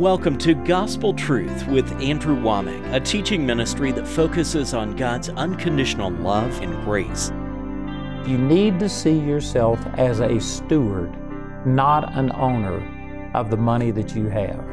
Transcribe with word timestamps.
Welcome 0.00 0.38
to 0.38 0.54
Gospel 0.54 1.12
Truth 1.12 1.66
with 1.66 1.92
Andrew 2.00 2.34
Wommack, 2.34 2.94
a 2.94 3.00
teaching 3.00 3.44
ministry 3.44 3.92
that 3.92 4.08
focuses 4.08 4.72
on 4.72 4.96
God's 4.96 5.28
unconditional 5.28 6.10
love 6.10 6.58
and 6.62 6.72
grace. 6.84 7.28
You 8.26 8.38
need 8.38 8.80
to 8.80 8.88
see 8.88 9.18
yourself 9.18 9.78
as 9.98 10.20
a 10.20 10.40
steward, 10.40 11.14
not 11.66 12.16
an 12.16 12.32
owner 12.32 12.80
of 13.34 13.50
the 13.50 13.58
money 13.58 13.90
that 13.90 14.16
you 14.16 14.30
have. 14.30 14.64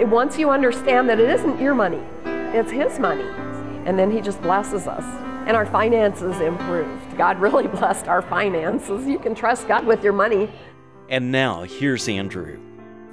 It, 0.00 0.08
Once 0.08 0.38
you 0.38 0.48
understand 0.48 1.06
that 1.10 1.20
it 1.20 1.28
isn't 1.28 1.60
your 1.60 1.74
money, 1.74 2.00
it's 2.24 2.70
His 2.70 2.98
money, 2.98 3.28
and 3.84 3.98
then 3.98 4.10
He 4.10 4.22
just 4.22 4.40
blesses 4.40 4.86
us. 4.86 5.04
And 5.46 5.54
our 5.54 5.66
finances 5.66 6.40
improved. 6.40 7.18
God 7.18 7.38
really 7.38 7.66
blessed 7.78 8.08
our 8.08 8.22
finances. 8.22 9.06
You 9.06 9.18
can 9.18 9.34
trust 9.34 9.68
God 9.68 9.84
with 9.84 10.02
your 10.02 10.14
money. 10.14 10.50
And 11.10 11.30
now, 11.30 11.64
here's 11.64 12.08
Andrew. 12.08 12.58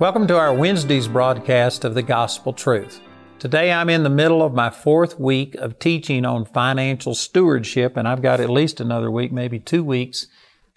Welcome 0.02 0.26
to 0.30 0.40
our 0.40 0.52
Wednesday's 0.52 1.08
broadcast 1.08 1.86
of 1.86 1.94
the 1.94 2.02
Gospel 2.02 2.54
Truth. 2.54 3.02
Today 3.38 3.72
I'm 3.72 3.88
in 3.88 4.02
the 4.02 4.10
middle 4.10 4.42
of 4.42 4.52
my 4.52 4.72
fourth 4.72 5.20
week 5.20 5.54
of 5.54 5.78
teaching 5.78 6.26
on 6.26 6.44
financial 6.44 7.14
stewardship, 7.14 7.96
and 7.96 8.08
I've 8.08 8.24
got 8.24 8.40
at 8.40 8.50
least 8.50 8.82
another 8.82 9.12
week, 9.12 9.32
maybe 9.32 9.60
two 9.60 9.84
weeks 9.84 10.26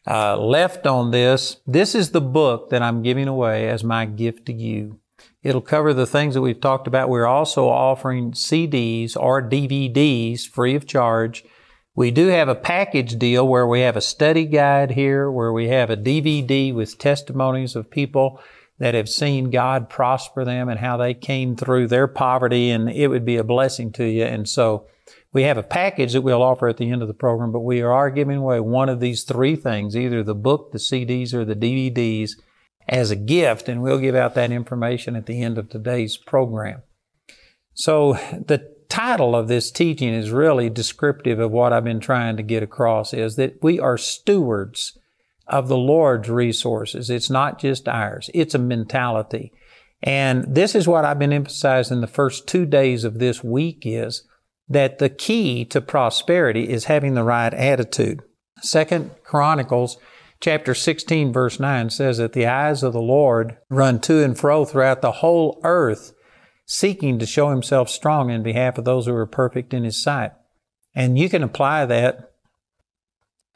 uh, 0.07 0.37
left 0.37 0.87
on 0.87 1.11
this. 1.11 1.57
This 1.67 1.95
is 1.95 2.11
the 2.11 2.21
book 2.21 2.69
that 2.69 2.83
I'm 2.83 3.03
giving 3.03 3.27
away 3.27 3.67
as 3.67 3.83
my 3.83 4.05
gift 4.05 4.45
to 4.45 4.53
you. 4.53 5.01
It'll 5.43 5.63
cover 5.63 5.95
the 5.95 6.07
things 6.07 6.35
that 6.35 6.43
we've 6.43 6.61
talked 6.61 6.87
about. 6.87 7.09
We're 7.09 7.25
also 7.25 7.67
offering 7.67 8.33
CDs 8.33 9.17
or 9.17 9.41
DVDs 9.41 10.47
free 10.47 10.75
of 10.75 10.87
charge. 10.87 11.47
We 11.95 12.11
do 12.11 12.27
have 12.27 12.51
a 12.51 12.55
package 12.55 13.19
deal 13.19 13.49
where 13.49 13.67
we 13.67 13.81
have 13.81 13.97
a 13.97 14.03
study 14.03 14.45
guide 14.45 14.91
here, 14.91 15.31
where 15.31 15.53
we 15.53 15.69
have 15.69 15.89
a 15.89 15.97
DVD 15.97 16.75
with 16.75 16.99
testimonies 16.99 17.75
of 17.75 17.91
people 17.91 18.39
that 18.79 18.95
have 18.95 19.09
seen 19.09 19.51
God 19.51 19.89
prosper 19.89 20.45
them 20.45 20.69
and 20.69 20.81
how 20.81 20.97
they 20.97 21.15
came 21.15 21.57
through 21.57 21.89
their 21.89 22.07
poverty 22.07 22.71
and 22.71 22.91
it 22.91 23.09
would 23.09 23.25
be 23.25 23.37
a 23.37 23.45
blessing 23.45 23.93
to 23.93 24.05
you. 24.05 24.25
And 24.25 24.49
so 24.49 24.87
we 25.33 25.43
have 25.43 25.59
a 25.59 25.63
package 25.63 26.13
that 26.13 26.23
we'll 26.23 26.43
offer 26.43 26.69
at 26.69 26.77
the 26.77 26.91
end 26.91 27.03
of 27.03 27.09
the 27.09 27.15
program, 27.15 27.53
but 27.53 27.61
we 27.61 27.83
are 27.83 28.11
giving 28.11 28.39
away 28.39 28.61
one 28.61 28.89
of 28.89 29.01
these 29.01 29.25
three 29.25 29.57
things, 29.57 29.97
either 29.97 30.23
the 30.23 30.35
book, 30.35 30.73
the 30.73 30.79
CDs, 30.79 31.35
or 31.35 31.45
the 31.45 31.57
DVDs 31.57 32.33
as 32.89 33.11
a 33.11 33.17
gift. 33.17 33.69
And 33.69 33.83
we'll 33.83 33.99
give 33.99 34.15
out 34.15 34.35
that 34.35 34.53
information 34.53 35.17
at 35.17 35.27
the 35.27 35.43
end 35.43 35.59
of 35.59 35.69
today's 35.69 36.17
program. 36.17 36.83
So 37.75 38.15
the 38.15 38.75
title 38.89 39.35
of 39.35 39.49
this 39.49 39.73
teaching 39.73 40.15
is 40.15 40.31
really 40.31 40.71
descriptive 40.71 41.41
of 41.41 41.51
what 41.51 41.73
I've 41.73 41.85
been 41.85 42.01
trying 42.01 42.37
to 42.37 42.45
get 42.45 42.63
across 42.63 43.13
is 43.13 43.35
that 43.37 43.61
we 43.61 43.81
are 43.81 43.99
stewards 43.99 44.97
of 45.47 45.69
the 45.69 45.77
Lord's 45.77 46.29
resources. 46.29 47.11
It's 47.11 47.31
not 47.31 47.61
just 47.61 47.89
ours. 47.89 48.31
It's 48.33 48.55
a 48.55 48.59
mentality. 48.59 49.53
And 50.03 50.55
this 50.55 50.75
is 50.75 50.87
what 50.87 51.05
I've 51.05 51.19
been 51.19 51.33
emphasizing 51.33 52.01
the 52.01 52.07
first 52.07 52.47
two 52.47 52.67
days 52.67 53.05
of 53.05 53.19
this 53.19 53.43
week 53.43 53.83
is 53.85 54.27
that 54.69 54.99
the 54.99 55.09
key 55.09 55.65
to 55.67 55.81
prosperity 55.81 56.69
is 56.69 56.85
having 56.85 57.15
the 57.15 57.23
right 57.23 57.53
attitude. 57.53 58.23
Second 58.61 59.11
Chronicles 59.23 59.99
chapter 60.41 60.75
16 60.75 61.33
verse 61.33 61.59
9 61.59 61.91
says 61.91 62.19
that 62.19 62.35
the 62.35 62.47
eyes 62.47 62.83
of 62.83 62.93
the 62.93 63.01
Lord 63.01 63.57
run 63.71 64.01
to 64.01 64.23
and 64.23 64.39
fro 64.39 64.65
throughout 64.65 65.01
the 65.01 65.13
whole 65.13 65.61
earth, 65.65 66.13
seeking 66.67 67.19
to 67.19 67.27
show 67.27 67.51
himself 67.51 67.89
strong 67.89 68.31
in 68.31 68.43
behalf 68.43 68.79
of 68.79 68.85
those 68.85 69.07
who 69.07 69.15
are 69.15 69.27
perfect 69.27 69.73
in 69.73 69.85
his 69.85 70.03
sight. 70.03 70.33
And 70.95 71.19
you 71.19 71.29
can 71.29 71.43
apply 71.43 71.87
that 71.87 72.34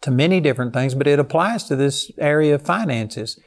to 0.03 0.11
many 0.11 0.41
different 0.41 0.73
things, 0.73 0.95
but 0.95 1.07
it 1.07 1.19
applies 1.19 1.65
to 1.65 1.77
this 1.77 2.11
area 2.19 2.55
of 2.55 2.63
finances. 2.63 3.39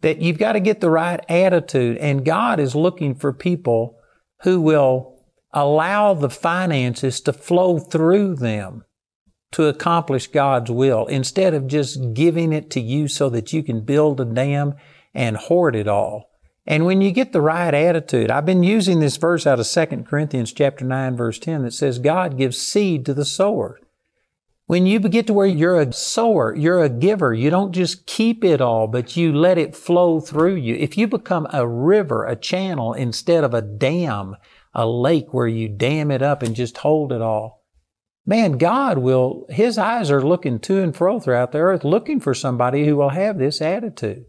That 0.00 0.22
you've 0.22 0.38
got 0.38 0.52
to 0.52 0.60
get 0.60 0.80
the 0.80 0.90
right 0.90 1.24
attitude, 1.28 1.96
and 1.98 2.24
God 2.24 2.60
is 2.60 2.74
looking 2.74 3.14
for 3.14 3.32
people 3.32 3.98
who 4.42 4.60
will 4.60 5.18
allow 5.52 6.14
the 6.14 6.30
finances 6.30 7.20
to 7.22 7.32
flow 7.32 7.78
through 7.78 8.36
them 8.36 8.84
to 9.52 9.66
accomplish 9.66 10.26
God's 10.28 10.70
will 10.70 11.06
instead 11.06 11.54
of 11.54 11.66
just 11.66 12.14
giving 12.14 12.52
it 12.52 12.70
to 12.70 12.80
you 12.80 13.08
so 13.08 13.28
that 13.30 13.52
you 13.52 13.62
can 13.62 13.80
build 13.80 14.20
a 14.20 14.24
dam 14.24 14.74
and 15.14 15.36
hoard 15.36 15.74
it 15.74 15.88
all. 15.88 16.30
And 16.66 16.84
when 16.84 17.00
you 17.00 17.12
get 17.12 17.32
the 17.32 17.40
right 17.40 17.72
attitude, 17.72 18.30
I've 18.30 18.44
been 18.44 18.62
using 18.62 19.00
this 19.00 19.16
verse 19.16 19.46
out 19.46 19.58
of 19.58 19.66
2 19.66 20.04
Corinthians 20.06 20.52
chapter 20.52 20.84
9 20.84 21.16
verse 21.16 21.38
10 21.38 21.62
that 21.62 21.72
says 21.72 21.98
God 21.98 22.36
gives 22.36 22.58
seed 22.58 23.06
to 23.06 23.14
the 23.14 23.24
sower. 23.24 23.80
When 24.68 24.84
you 24.84 25.00
get 25.00 25.26
to 25.28 25.32
where 25.32 25.46
you're 25.46 25.80
a 25.80 25.94
sower, 25.94 26.54
you're 26.54 26.84
a 26.84 26.90
giver, 26.90 27.32
you 27.32 27.48
don't 27.48 27.72
just 27.72 28.04
keep 28.04 28.44
it 28.44 28.60
all, 28.60 28.86
but 28.86 29.16
you 29.16 29.32
let 29.32 29.56
it 29.56 29.74
flow 29.74 30.20
through 30.20 30.56
you. 30.56 30.74
If 30.74 30.98
you 30.98 31.08
become 31.08 31.46
a 31.54 31.66
river, 31.66 32.26
a 32.26 32.36
channel, 32.36 32.92
instead 32.92 33.44
of 33.44 33.54
a 33.54 33.62
dam, 33.62 34.36
a 34.74 34.86
lake 34.86 35.32
where 35.32 35.46
you 35.46 35.70
dam 35.70 36.10
it 36.10 36.20
up 36.20 36.42
and 36.42 36.54
just 36.54 36.76
hold 36.76 37.12
it 37.12 37.22
all, 37.22 37.64
man, 38.26 38.58
God 38.58 38.98
will, 38.98 39.46
His 39.48 39.78
eyes 39.78 40.10
are 40.10 40.20
looking 40.20 40.58
to 40.60 40.82
and 40.82 40.94
fro 40.94 41.18
throughout 41.18 41.52
the 41.52 41.60
earth, 41.60 41.82
looking 41.82 42.20
for 42.20 42.34
somebody 42.34 42.84
who 42.84 42.96
will 42.96 43.08
have 43.08 43.38
this 43.38 43.62
attitude. 43.62 44.26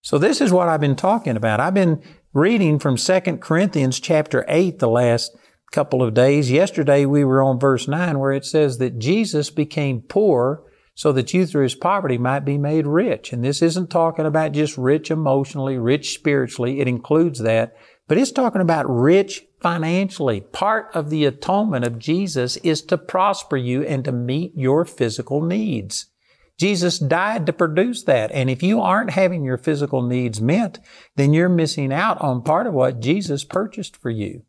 So 0.00 0.16
this 0.16 0.40
is 0.40 0.52
what 0.52 0.68
I've 0.68 0.80
been 0.80 0.94
talking 0.94 1.36
about. 1.36 1.58
I've 1.58 1.74
been 1.74 2.00
reading 2.32 2.78
from 2.78 2.96
2 2.96 3.20
Corinthians 3.38 3.98
chapter 3.98 4.44
8 4.46 4.78
the 4.78 4.88
last 4.88 5.36
couple 5.72 6.02
of 6.02 6.14
days. 6.14 6.50
Yesterday 6.50 7.06
we 7.06 7.24
were 7.24 7.42
on 7.42 7.58
verse 7.58 7.88
9 7.88 8.18
where 8.18 8.32
it 8.32 8.44
says 8.44 8.78
that 8.78 8.98
Jesus 8.98 9.50
became 9.50 10.02
poor 10.02 10.62
so 10.94 11.10
that 11.12 11.32
you 11.32 11.46
through 11.46 11.62
his 11.62 11.74
poverty 11.74 12.18
might 12.18 12.44
be 12.44 12.58
made 12.58 12.86
rich. 12.86 13.32
And 13.32 13.42
this 13.42 13.62
isn't 13.62 13.88
talking 13.88 14.26
about 14.26 14.52
just 14.52 14.76
rich 14.76 15.10
emotionally, 15.10 15.78
rich 15.78 16.14
spiritually. 16.14 16.80
It 16.80 16.88
includes 16.88 17.40
that. 17.40 17.74
But 18.06 18.18
it's 18.18 18.30
talking 18.32 18.60
about 18.60 18.84
rich 18.88 19.46
financially. 19.60 20.42
Part 20.42 20.90
of 20.94 21.08
the 21.08 21.24
atonement 21.24 21.86
of 21.86 21.98
Jesus 21.98 22.58
is 22.58 22.82
to 22.82 22.98
prosper 22.98 23.56
you 23.56 23.82
and 23.82 24.04
to 24.04 24.12
meet 24.12 24.52
your 24.54 24.84
physical 24.84 25.40
needs. 25.40 26.06
Jesus 26.58 26.98
died 26.98 27.46
to 27.46 27.52
produce 27.52 28.02
that. 28.04 28.30
And 28.32 28.50
if 28.50 28.62
you 28.62 28.80
aren't 28.80 29.10
having 29.10 29.44
your 29.44 29.56
physical 29.56 30.02
needs 30.02 30.40
met, 30.40 30.78
then 31.16 31.32
you're 31.32 31.48
missing 31.48 31.92
out 31.92 32.20
on 32.20 32.42
part 32.42 32.66
of 32.66 32.74
what 32.74 33.00
Jesus 33.00 33.44
purchased 33.44 33.96
for 33.96 34.10
you. 34.10 34.42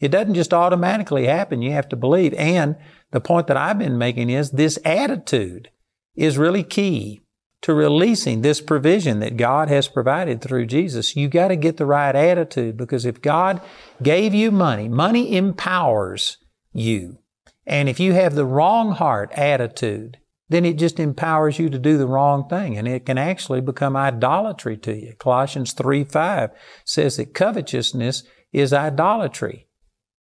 It 0.00 0.08
doesn't 0.08 0.34
just 0.34 0.54
automatically 0.54 1.26
happen. 1.26 1.62
You 1.62 1.72
have 1.72 1.88
to 1.88 1.96
believe. 1.96 2.32
And 2.34 2.76
the 3.10 3.20
point 3.20 3.46
that 3.48 3.56
I've 3.56 3.78
been 3.78 3.98
making 3.98 4.30
is 4.30 4.50
this 4.50 4.78
attitude 4.84 5.70
is 6.14 6.38
really 6.38 6.62
key 6.62 7.20
to 7.62 7.74
releasing 7.74 8.42
this 8.42 8.60
provision 8.60 9.18
that 9.20 9.36
God 9.36 9.68
has 9.68 9.88
provided 9.88 10.40
through 10.40 10.66
Jesus. 10.66 11.16
You 11.16 11.28
got 11.28 11.48
to 11.48 11.56
get 11.56 11.76
the 11.76 11.86
right 11.86 12.14
attitude 12.14 12.76
because 12.76 13.04
if 13.04 13.20
God 13.20 13.60
gave 14.02 14.34
you 14.34 14.50
money, 14.50 14.88
money 14.88 15.36
empowers 15.36 16.38
you. 16.72 17.18
And 17.66 17.88
if 17.88 17.98
you 17.98 18.12
have 18.12 18.34
the 18.34 18.46
wrong 18.46 18.92
heart 18.92 19.32
attitude, 19.32 20.18
then 20.48 20.64
it 20.64 20.78
just 20.78 20.98
empowers 20.98 21.58
you 21.58 21.68
to 21.68 21.78
do 21.78 21.98
the 21.98 22.06
wrong 22.06 22.48
thing 22.48 22.78
and 22.78 22.88
it 22.88 23.04
can 23.04 23.18
actually 23.18 23.60
become 23.60 23.96
idolatry 23.96 24.76
to 24.78 24.94
you. 24.94 25.14
Colossians 25.18 25.72
3 25.72 26.04
5 26.04 26.50
says 26.84 27.16
that 27.16 27.34
covetousness 27.34 28.22
is 28.52 28.72
idolatry. 28.72 29.67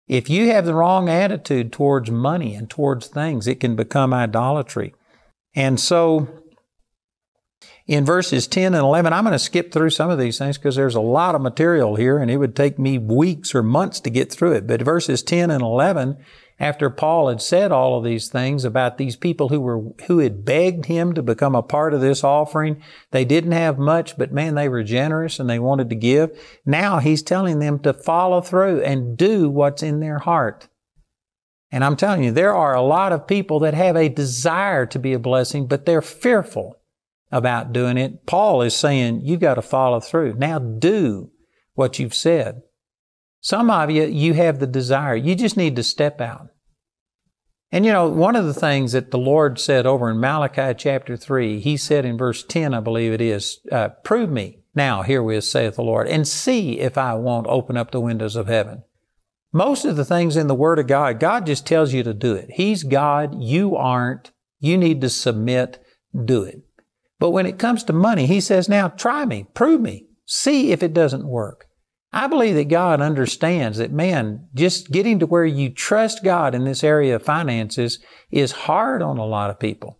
If 0.09 0.27
you 0.27 0.47
have 0.47 0.65
the 0.65 0.73
wrong 0.73 1.07
attitude 1.07 1.71
towards 1.71 2.09
money 2.09 2.55
and 2.55 2.67
towards 2.67 3.07
things, 3.07 3.47
it 3.47 3.59
can 3.59 3.75
become 3.75 4.11
idolatry. 4.11 4.95
And 5.55 5.79
so, 5.79 6.27
in 7.85 8.05
verses 8.05 8.47
10 8.47 8.73
and 8.73 8.83
11, 8.83 9.13
I'm 9.13 9.23
going 9.23 9.33
to 9.33 9.39
skip 9.39 9.71
through 9.71 9.91
some 9.91 10.09
of 10.09 10.17
these 10.17 10.39
things 10.39 10.57
because 10.57 10.75
there's 10.75 10.95
a 10.95 10.99
lot 10.99 11.35
of 11.35 11.41
material 11.41 11.95
here 11.95 12.17
and 12.17 12.31
it 12.31 12.37
would 12.37 12.55
take 12.55 12.79
me 12.79 12.97
weeks 12.97 13.53
or 13.53 13.61
months 13.61 13.99
to 13.99 14.09
get 14.09 14.31
through 14.31 14.53
it. 14.53 14.65
But 14.65 14.81
verses 14.81 15.21
10 15.21 15.51
and 15.51 15.61
11 15.61 16.17
after 16.59 16.89
Paul 16.89 17.29
had 17.29 17.41
said 17.41 17.71
all 17.71 17.97
of 17.97 18.03
these 18.03 18.27
things 18.27 18.65
about 18.65 18.97
these 18.97 19.15
people 19.15 19.47
who 19.47 19.61
were, 19.61 19.81
who 20.07 20.19
had 20.19 20.43
begged 20.43 20.85
him 20.87 21.13
to 21.13 21.23
become 21.23 21.55
a 21.55 21.63
part 21.63 21.93
of 21.93 22.01
this 22.01 22.23
offering, 22.23 22.83
they 23.11 23.23
didn't 23.23 23.53
have 23.53 23.79
much, 23.79 24.17
but 24.17 24.33
man, 24.33 24.55
they 24.55 24.67
were 24.67 24.83
generous 24.83 25.39
and 25.39 25.49
they 25.49 25.59
wanted 25.59 25.89
to 25.89 25.95
give. 25.95 26.37
Now 26.65 26.99
he's 26.99 27.23
telling 27.23 27.59
them 27.59 27.79
to 27.79 27.93
follow 27.93 28.41
through 28.41 28.81
and 28.81 29.17
do 29.17 29.49
what's 29.49 29.81
in 29.81 30.01
their 30.01 30.19
heart. 30.19 30.67
And 31.71 31.83
I'm 31.83 31.95
telling 31.95 32.23
you, 32.23 32.31
there 32.31 32.53
are 32.53 32.75
a 32.75 32.81
lot 32.81 33.13
of 33.13 33.27
people 33.27 33.59
that 33.59 33.75
have 33.75 33.95
a 33.95 34.09
desire 34.09 34.85
to 34.87 34.99
be 34.99 35.13
a 35.13 35.19
blessing, 35.19 35.67
but 35.67 35.85
they're 35.85 36.01
fearful 36.01 36.79
about 37.31 37.71
doing 37.71 37.97
it. 37.97 38.25
Paul 38.25 38.63
is 38.63 38.75
saying, 38.75 39.21
you've 39.23 39.39
got 39.39 39.53
to 39.55 39.61
follow 39.61 39.99
through. 39.99 40.33
Now 40.33 40.59
do 40.59 41.31
what 41.75 41.99
you've 41.99 42.15
said. 42.15 42.63
Some 43.41 43.69
of 43.69 43.89
you, 43.89 44.03
you 44.03 44.33
have 44.33 44.59
the 44.59 44.67
desire. 44.67 45.15
You 45.15 45.35
just 45.35 45.55
need 45.55 45.75
to 45.77 45.83
step 45.83 46.19
out. 46.19 46.49
And 47.71 47.85
you 47.85 47.93
know, 47.93 48.07
one 48.07 48.35
of 48.35 48.45
the 48.45 48.53
things 48.53 48.93
that 48.93 49.11
the 49.11 49.19
Lord 49.19 49.59
said 49.59 49.85
over 49.85 50.09
in 50.09 50.19
Malachi 50.19 50.73
chapter 50.75 51.15
3, 51.15 51.59
He 51.59 51.77
said 51.77 52.03
in 52.03 52.17
verse 52.17 52.43
10, 52.43 52.73
I 52.73 52.79
believe 52.79 53.13
it 53.13 53.21
is, 53.21 53.59
uh, 53.71 53.89
prove 54.03 54.29
me 54.29 54.59
now, 54.75 55.01
herewith 55.01 55.43
saith 55.43 55.75
the 55.75 55.83
Lord, 55.83 56.07
and 56.07 56.27
see 56.27 56.79
if 56.79 56.97
I 56.97 57.13
won't 57.15 57.47
open 57.47 57.77
up 57.77 57.91
the 57.91 57.99
windows 57.99 58.35
of 58.35 58.47
heaven. 58.47 58.83
Most 59.51 59.83
of 59.83 59.95
the 59.95 60.05
things 60.05 60.35
in 60.35 60.47
the 60.47 60.55
Word 60.55 60.79
of 60.79 60.87
God, 60.87 61.19
God 61.19 61.45
just 61.45 61.65
tells 61.65 61.93
you 61.93 62.03
to 62.03 62.13
do 62.13 62.33
it. 62.33 62.51
He's 62.51 62.83
God, 62.83 63.41
you 63.41 63.75
aren't. 63.75 64.31
You 64.59 64.77
need 64.77 65.01
to 65.01 65.09
submit, 65.09 65.83
do 66.25 66.43
it. 66.43 66.61
But 67.19 67.31
when 67.31 67.45
it 67.45 67.59
comes 67.59 67.83
to 67.85 67.93
money, 67.93 68.25
He 68.25 68.41
says, 68.41 68.69
now 68.69 68.89
try 68.89 69.25
me, 69.25 69.47
prove 69.53 69.81
me, 69.81 70.07
see 70.25 70.71
if 70.71 70.83
it 70.83 70.93
doesn't 70.93 71.27
work. 71.27 71.67
I 72.11 72.27
believe 72.27 72.55
that 72.55 72.69
God 72.69 73.01
understands 73.01 73.77
that, 73.77 73.91
man, 73.91 74.47
just 74.55 74.91
getting 74.91 75.19
to 75.19 75.27
where 75.27 75.45
you 75.45 75.69
trust 75.69 76.23
God 76.23 76.55
in 76.55 76.63
this 76.63 76.83
area 76.83 77.15
of 77.15 77.23
finances 77.23 77.99
is 78.31 78.51
hard 78.51 79.01
on 79.01 79.17
a 79.17 79.25
lot 79.25 79.51
of 79.51 79.59
people. 79.59 79.99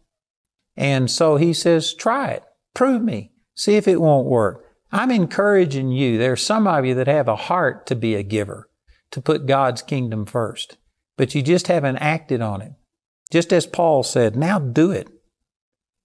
And 0.76 1.12
so 1.12 1.36
He 1.36 1.54
says, 1.54 1.94
try 1.94 2.30
it. 2.30 2.44
Prove 2.74 3.04
me. 3.04 3.32
See 3.56 3.76
if 3.76 3.88
it 3.88 4.02
won't 4.02 4.28
work. 4.28 4.66
I'm 4.92 5.12
encouraging 5.12 5.92
you. 5.92 6.18
There 6.18 6.32
are 6.32 6.38
some 6.38 6.66
of 6.66 6.86
you 6.86 6.96
that 6.96 7.08
have 7.08 7.28
a 7.28 7.36
heart 7.36 7.86
to 7.88 7.96
be 7.96 8.16
a 8.16 8.24
giver, 8.24 8.70
to 9.12 9.22
put 9.22 9.46
God's 9.46 9.84
kingdom 9.84 10.26
first, 10.26 10.78
but 11.16 11.36
you 11.36 11.44
just 11.44 11.68
haven't 11.68 11.98
acted 11.98 12.42
on 12.42 12.62
it. 12.62 12.74
Just 13.32 13.54
as 13.54 13.68
Paul 13.68 14.02
said, 14.02 14.36
now 14.36 14.58
do 14.58 14.90
it. 14.90 15.08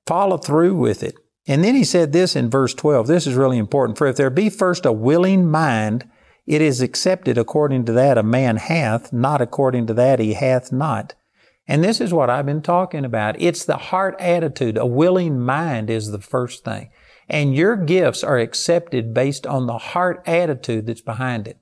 Follow 0.07 0.37
through 0.37 0.75
with 0.75 1.03
it. 1.03 1.15
And 1.47 1.63
then 1.63 1.75
he 1.75 1.85
said 1.85 2.13
this 2.13 2.35
in 2.35 2.49
verse 2.49 2.75
12. 2.75 3.07
This 3.07 3.27
is 3.27 3.35
really 3.35 3.59
important. 3.59 3.99
For 3.99 4.07
if 4.07 4.17
there 4.17 4.31
be 4.31 4.49
first 4.49 4.87
a 4.87 4.93
willing 4.93 5.51
mind, 5.51 6.09
it 6.47 6.61
is 6.61 6.81
accepted 6.81 7.37
according 7.37 7.85
to 7.87 7.93
that 7.93 8.19
a 8.19 8.23
man 8.23 8.57
hath, 8.57 9.13
not 9.13 9.41
according 9.41 9.87
to 9.89 9.95
that 9.95 10.19
he 10.19 10.35
hath 10.35 10.73
not. 10.73 11.15
And 11.67 11.83
this 11.83 12.01
is 12.01 12.13
what 12.13 12.29
I've 12.29 12.47
been 12.47 12.63
talking 12.63 13.05
about. 13.05 13.41
It's 13.41 13.65
the 13.65 13.77
heart 13.77 14.17
attitude. 14.19 14.77
A 14.77 14.87
willing 14.87 15.41
mind 15.41 15.89
is 15.89 16.11
the 16.11 16.21
first 16.21 16.65
thing. 16.65 16.91
And 17.29 17.55
your 17.55 17.77
gifts 17.77 18.23
are 18.23 18.39
accepted 18.39 19.15
based 19.15 19.47
on 19.47 19.67
the 19.67 19.79
heart 19.79 20.23
attitude 20.27 20.87
that's 20.87 21.01
behind 21.01 21.49
it. 21.49 21.59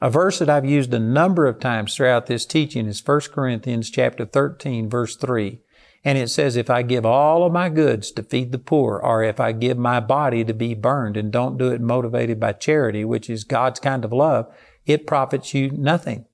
A 0.00 0.10
verse 0.10 0.38
that 0.38 0.50
I've 0.50 0.64
used 0.64 0.92
a 0.92 0.98
number 0.98 1.46
of 1.46 1.58
times 1.58 1.94
throughout 1.94 2.26
this 2.26 2.46
teaching 2.46 2.86
is 2.86 3.06
1 3.06 3.20
Corinthians 3.32 3.90
chapter 3.90 4.24
13 4.24 4.88
verse 4.88 5.16
3. 5.16 5.60
And 6.06 6.16
it 6.16 6.30
says, 6.30 6.54
if 6.54 6.70
I 6.70 6.82
give 6.82 7.04
all 7.04 7.44
of 7.44 7.52
my 7.52 7.68
goods 7.68 8.12
to 8.12 8.22
feed 8.22 8.52
the 8.52 8.60
poor, 8.60 9.00
or 9.02 9.24
if 9.24 9.40
I 9.40 9.50
give 9.50 9.76
my 9.76 9.98
body 9.98 10.44
to 10.44 10.54
be 10.54 10.72
burned 10.72 11.16
and 11.16 11.32
don't 11.32 11.58
do 11.58 11.72
it 11.72 11.80
motivated 11.80 12.38
by 12.38 12.52
charity, 12.52 13.04
which 13.04 13.28
is 13.28 13.42
God's 13.42 13.80
kind 13.80 14.04
of 14.04 14.12
love, 14.12 14.46
it 14.84 15.04
profits 15.04 15.52
you 15.52 15.68
nothing. 15.72 16.26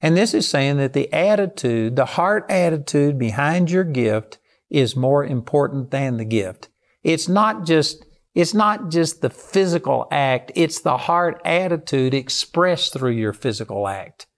And 0.00 0.16
this 0.16 0.34
is 0.34 0.46
saying 0.48 0.76
that 0.76 0.92
the 0.92 1.12
attitude, 1.12 1.96
the 1.96 2.04
heart 2.04 2.46
attitude 2.48 3.18
behind 3.18 3.72
your 3.72 3.82
gift 3.82 4.38
is 4.70 4.94
more 4.94 5.24
important 5.24 5.90
than 5.90 6.16
the 6.16 6.24
gift. 6.24 6.68
It's 7.02 7.28
not 7.28 7.66
just, 7.66 8.04
it's 8.36 8.54
not 8.54 8.88
just 8.88 9.20
the 9.20 9.30
physical 9.30 10.06
act, 10.12 10.52
it's 10.54 10.78
the 10.78 10.96
heart 10.96 11.42
attitude 11.44 12.14
expressed 12.14 12.92
through 12.92 13.10
your 13.10 13.32
physical 13.32 13.88
act. 13.88 14.28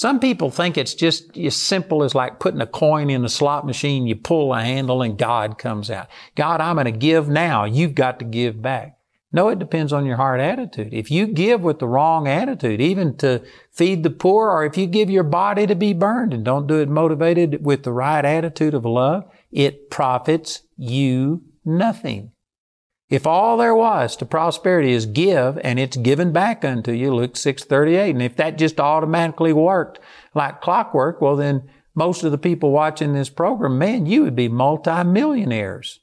Some 0.00 0.18
people 0.18 0.50
think 0.50 0.78
it's 0.78 0.94
just 0.94 1.36
as 1.36 1.54
simple 1.54 2.02
as 2.02 2.14
like 2.14 2.40
putting 2.40 2.62
a 2.62 2.66
coin 2.66 3.10
in 3.10 3.22
a 3.22 3.28
slot 3.28 3.66
machine, 3.66 4.06
you 4.06 4.16
pull 4.16 4.54
a 4.54 4.62
handle 4.62 5.02
and 5.02 5.18
God 5.18 5.58
comes 5.58 5.90
out. 5.90 6.08
God, 6.36 6.62
I'm 6.62 6.76
going 6.76 6.86
to 6.86 6.90
give 6.90 7.28
now. 7.28 7.66
You've 7.66 7.94
got 7.94 8.18
to 8.20 8.24
give 8.24 8.62
back. 8.62 8.96
No, 9.30 9.50
it 9.50 9.58
depends 9.58 9.92
on 9.92 10.06
your 10.06 10.16
heart 10.16 10.40
attitude. 10.40 10.94
If 10.94 11.10
you 11.10 11.26
give 11.26 11.60
with 11.60 11.80
the 11.80 11.86
wrong 11.86 12.26
attitude, 12.26 12.80
even 12.80 13.14
to 13.18 13.42
feed 13.72 14.02
the 14.02 14.08
poor, 14.08 14.48
or 14.48 14.64
if 14.64 14.78
you 14.78 14.86
give 14.86 15.10
your 15.10 15.22
body 15.22 15.66
to 15.66 15.74
be 15.74 15.92
burned 15.92 16.32
and 16.32 16.46
don't 16.46 16.66
do 16.66 16.80
it 16.80 16.88
motivated 16.88 17.62
with 17.62 17.82
the 17.82 17.92
right 17.92 18.24
attitude 18.24 18.72
of 18.72 18.86
love, 18.86 19.30
it 19.52 19.90
profits 19.90 20.62
you 20.78 21.42
nothing. 21.62 22.32
If 23.10 23.26
all 23.26 23.56
there 23.56 23.74
was 23.74 24.14
to 24.16 24.24
prosperity 24.24 24.92
is 24.92 25.04
give 25.04 25.58
and 25.64 25.80
it's 25.80 25.96
given 25.96 26.32
back 26.32 26.64
unto 26.64 26.92
you, 26.92 27.12
Luke 27.12 27.34
6:38, 27.34 28.10
and 28.10 28.22
if 28.22 28.36
that 28.36 28.56
just 28.56 28.78
automatically 28.78 29.52
worked 29.52 29.98
like 30.32 30.60
clockwork, 30.60 31.20
well 31.20 31.34
then 31.34 31.68
most 31.92 32.22
of 32.22 32.30
the 32.30 32.38
people 32.38 32.70
watching 32.70 33.12
this 33.12 33.28
program, 33.28 33.78
man, 33.78 34.06
you 34.06 34.22
would 34.22 34.36
be 34.36 34.48
multimillionaires. 34.48 35.98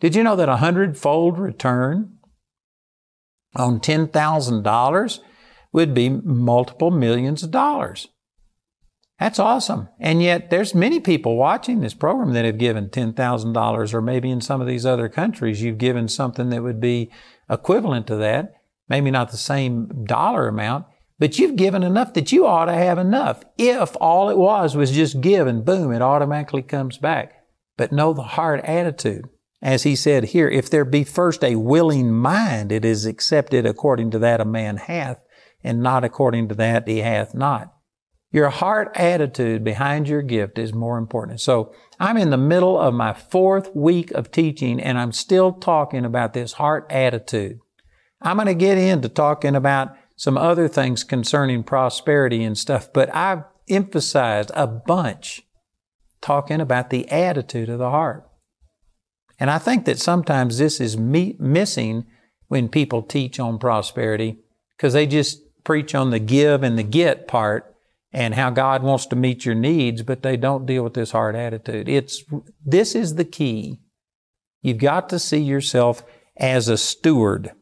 Did 0.00 0.16
you 0.16 0.24
know 0.24 0.34
that 0.34 0.48
a 0.48 0.56
hundredfold 0.56 1.38
return 1.38 2.18
on 3.54 3.78
$10,000 3.78 5.20
would 5.72 5.94
be 5.94 6.08
multiple 6.08 6.90
millions 6.90 7.44
of 7.44 7.52
dollars? 7.52 8.08
That's 9.18 9.40
awesome. 9.40 9.88
And 9.98 10.22
yet 10.22 10.50
there's 10.50 10.74
many 10.74 11.00
people 11.00 11.36
watching 11.36 11.80
this 11.80 11.94
program 11.94 12.32
that 12.34 12.44
have 12.44 12.58
given 12.58 12.88
$10,000 12.88 13.94
or 13.94 14.00
maybe 14.00 14.30
in 14.30 14.40
some 14.40 14.60
of 14.60 14.68
these 14.68 14.86
other 14.86 15.08
countries 15.08 15.60
you've 15.60 15.78
given 15.78 16.06
something 16.06 16.50
that 16.50 16.62
would 16.62 16.80
be 16.80 17.10
equivalent 17.50 18.06
to 18.06 18.16
that. 18.16 18.54
Maybe 18.88 19.10
not 19.10 19.30
the 19.30 19.36
same 19.36 20.04
dollar 20.04 20.46
amount, 20.46 20.86
but 21.18 21.38
you've 21.38 21.56
given 21.56 21.82
enough 21.82 22.14
that 22.14 22.30
you 22.30 22.46
ought 22.46 22.66
to 22.66 22.72
have 22.72 22.96
enough. 22.96 23.42
If 23.58 23.96
all 24.00 24.30
it 24.30 24.38
was 24.38 24.76
was 24.76 24.92
just 24.92 25.20
give 25.20 25.46
and 25.46 25.64
boom, 25.64 25.92
it 25.92 26.00
automatically 26.00 26.62
comes 26.62 26.96
back. 26.96 27.32
But 27.76 27.92
know 27.92 28.12
the 28.12 28.22
heart 28.22 28.64
attitude. 28.64 29.28
As 29.60 29.82
he 29.82 29.96
said 29.96 30.26
here, 30.26 30.48
if 30.48 30.70
there 30.70 30.84
be 30.84 31.02
first 31.02 31.42
a 31.42 31.56
willing 31.56 32.12
mind, 32.12 32.70
it 32.70 32.84
is 32.84 33.04
accepted 33.04 33.66
according 33.66 34.12
to 34.12 34.18
that 34.20 34.40
a 34.40 34.44
man 34.44 34.76
hath, 34.76 35.18
and 35.64 35.82
not 35.82 36.04
according 36.04 36.48
to 36.48 36.54
that 36.54 36.86
he 36.86 36.98
hath 36.98 37.34
not. 37.34 37.74
Your 38.30 38.50
heart 38.50 38.90
attitude 38.94 39.64
behind 39.64 40.06
your 40.06 40.20
gift 40.20 40.58
is 40.58 40.74
more 40.74 40.98
important. 40.98 41.40
So 41.40 41.72
I'm 41.98 42.18
in 42.18 42.30
the 42.30 42.36
middle 42.36 42.78
of 42.78 42.92
my 42.92 43.14
fourth 43.14 43.74
week 43.74 44.10
of 44.10 44.30
teaching 44.30 44.80
and 44.80 44.98
I'm 44.98 45.12
still 45.12 45.52
talking 45.52 46.04
about 46.04 46.34
this 46.34 46.54
heart 46.54 46.86
attitude. 46.90 47.58
I'm 48.20 48.36
going 48.36 48.46
to 48.46 48.54
get 48.54 48.76
into 48.76 49.08
talking 49.08 49.56
about 49.56 49.96
some 50.16 50.36
other 50.36 50.68
things 50.68 51.04
concerning 51.04 51.62
prosperity 51.62 52.42
and 52.44 52.58
stuff, 52.58 52.92
but 52.92 53.14
I've 53.14 53.44
emphasized 53.68 54.50
a 54.54 54.66
bunch 54.66 55.42
talking 56.20 56.60
about 56.60 56.90
the 56.90 57.08
attitude 57.08 57.68
of 57.68 57.78
the 57.78 57.90
heart. 57.90 58.28
And 59.38 59.50
I 59.50 59.58
think 59.58 59.84
that 59.84 59.98
sometimes 59.98 60.58
this 60.58 60.80
is 60.80 60.98
me- 60.98 61.36
missing 61.38 62.04
when 62.48 62.68
people 62.68 63.02
teach 63.02 63.38
on 63.38 63.58
prosperity 63.58 64.38
because 64.76 64.92
they 64.92 65.06
just 65.06 65.40
preach 65.64 65.94
on 65.94 66.10
the 66.10 66.18
give 66.18 66.62
and 66.62 66.76
the 66.78 66.82
get 66.82 67.28
part 67.28 67.76
and 68.12 68.34
how 68.34 68.50
God 68.50 68.82
wants 68.82 69.06
to 69.06 69.16
meet 69.16 69.44
your 69.44 69.54
needs, 69.54 70.02
but 70.02 70.22
they 70.22 70.36
don't 70.36 70.66
deal 70.66 70.82
with 70.82 70.94
this 70.94 71.10
hard 71.10 71.36
attitude. 71.36 71.88
It's, 71.88 72.24
this 72.64 72.94
is 72.94 73.16
the 73.16 73.24
key. 73.24 73.80
You've 74.62 74.78
got 74.78 75.08
to 75.10 75.18
see 75.18 75.38
yourself 75.38 76.02
as 76.36 76.68
a 76.68 76.78
steward. 76.78 77.52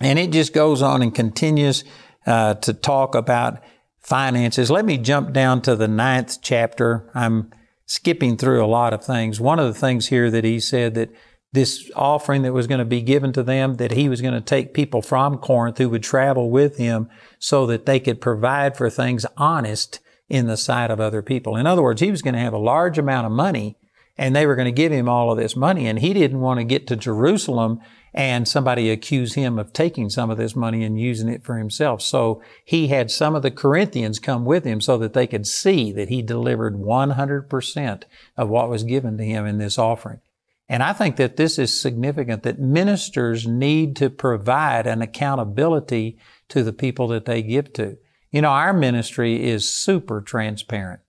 And 0.00 0.18
it 0.18 0.30
just 0.30 0.52
goes 0.52 0.80
on 0.80 1.02
and 1.02 1.14
continues 1.14 1.84
uh, 2.26 2.54
to 2.54 2.72
talk 2.72 3.14
about 3.14 3.60
finances. 4.00 4.70
Let 4.70 4.84
me 4.84 4.96
jump 4.96 5.32
down 5.32 5.60
to 5.62 5.76
the 5.76 5.88
ninth 5.88 6.38
chapter. 6.40 7.10
I'm 7.14 7.52
skipping 7.84 8.36
through 8.36 8.64
a 8.64 8.66
lot 8.66 8.92
of 8.92 9.04
things. 9.04 9.40
One 9.40 9.58
of 9.58 9.66
the 9.66 9.78
things 9.78 10.08
here 10.08 10.30
that 10.30 10.44
he 10.44 10.60
said 10.60 10.94
that 10.94 11.10
this 11.52 11.90
offering 11.96 12.42
that 12.42 12.52
was 12.52 12.66
going 12.66 12.78
to 12.78 12.84
be 12.84 13.00
given 13.00 13.32
to 13.32 13.42
them, 13.42 13.76
that 13.76 13.92
he 13.92 14.08
was 14.08 14.20
going 14.20 14.34
to 14.34 14.40
take 14.40 14.74
people 14.74 15.00
from 15.00 15.38
Corinth 15.38 15.78
who 15.78 15.88
would 15.88 16.02
travel 16.02 16.50
with 16.50 16.76
him 16.76 17.08
so 17.38 17.66
that 17.66 17.86
they 17.86 17.98
could 17.98 18.20
provide 18.20 18.76
for 18.76 18.90
things 18.90 19.24
honest 19.36 20.00
in 20.28 20.46
the 20.46 20.56
sight 20.56 20.90
of 20.90 21.00
other 21.00 21.22
people. 21.22 21.56
In 21.56 21.66
other 21.66 21.82
words, 21.82 22.00
he 22.00 22.10
was 22.10 22.22
going 22.22 22.34
to 22.34 22.40
have 22.40 22.52
a 22.52 22.58
large 22.58 22.98
amount 22.98 23.26
of 23.26 23.32
money 23.32 23.78
and 24.18 24.34
they 24.34 24.46
were 24.46 24.56
going 24.56 24.66
to 24.66 24.72
give 24.72 24.92
him 24.92 25.08
all 25.08 25.30
of 25.30 25.38
this 25.38 25.56
money 25.56 25.86
and 25.86 26.00
he 26.00 26.12
didn't 26.12 26.40
want 26.40 26.58
to 26.58 26.64
get 26.64 26.86
to 26.88 26.96
Jerusalem 26.96 27.80
and 28.12 28.48
somebody 28.48 28.90
accuse 28.90 29.34
him 29.34 29.58
of 29.58 29.72
taking 29.72 30.10
some 30.10 30.28
of 30.28 30.38
this 30.38 30.56
money 30.56 30.82
and 30.82 31.00
using 31.00 31.28
it 31.28 31.44
for 31.44 31.56
himself. 31.56 32.02
So 32.02 32.42
he 32.64 32.88
had 32.88 33.10
some 33.10 33.34
of 33.34 33.42
the 33.42 33.50
Corinthians 33.50 34.18
come 34.18 34.44
with 34.44 34.64
him 34.64 34.80
so 34.80 34.98
that 34.98 35.12
they 35.12 35.26
could 35.26 35.46
see 35.46 35.92
that 35.92 36.08
he 36.08 36.20
delivered 36.20 36.74
100% 36.74 38.02
of 38.36 38.48
what 38.48 38.68
was 38.68 38.82
given 38.82 39.16
to 39.18 39.24
him 39.24 39.46
in 39.46 39.58
this 39.58 39.78
offering. 39.78 40.20
And 40.68 40.82
I 40.82 40.92
think 40.92 41.16
that 41.16 41.36
this 41.36 41.58
is 41.58 41.78
significant 41.78 42.42
that 42.42 42.58
ministers 42.58 43.46
need 43.46 43.96
to 43.96 44.10
provide 44.10 44.86
an 44.86 45.00
accountability 45.00 46.18
to 46.48 46.62
the 46.62 46.74
people 46.74 47.08
that 47.08 47.24
they 47.24 47.42
give 47.42 47.72
to. 47.74 47.96
You 48.30 48.42
know, 48.42 48.50
our 48.50 48.74
ministry 48.74 49.48
is 49.48 49.68
super 49.68 50.20
transparent. 50.20 51.00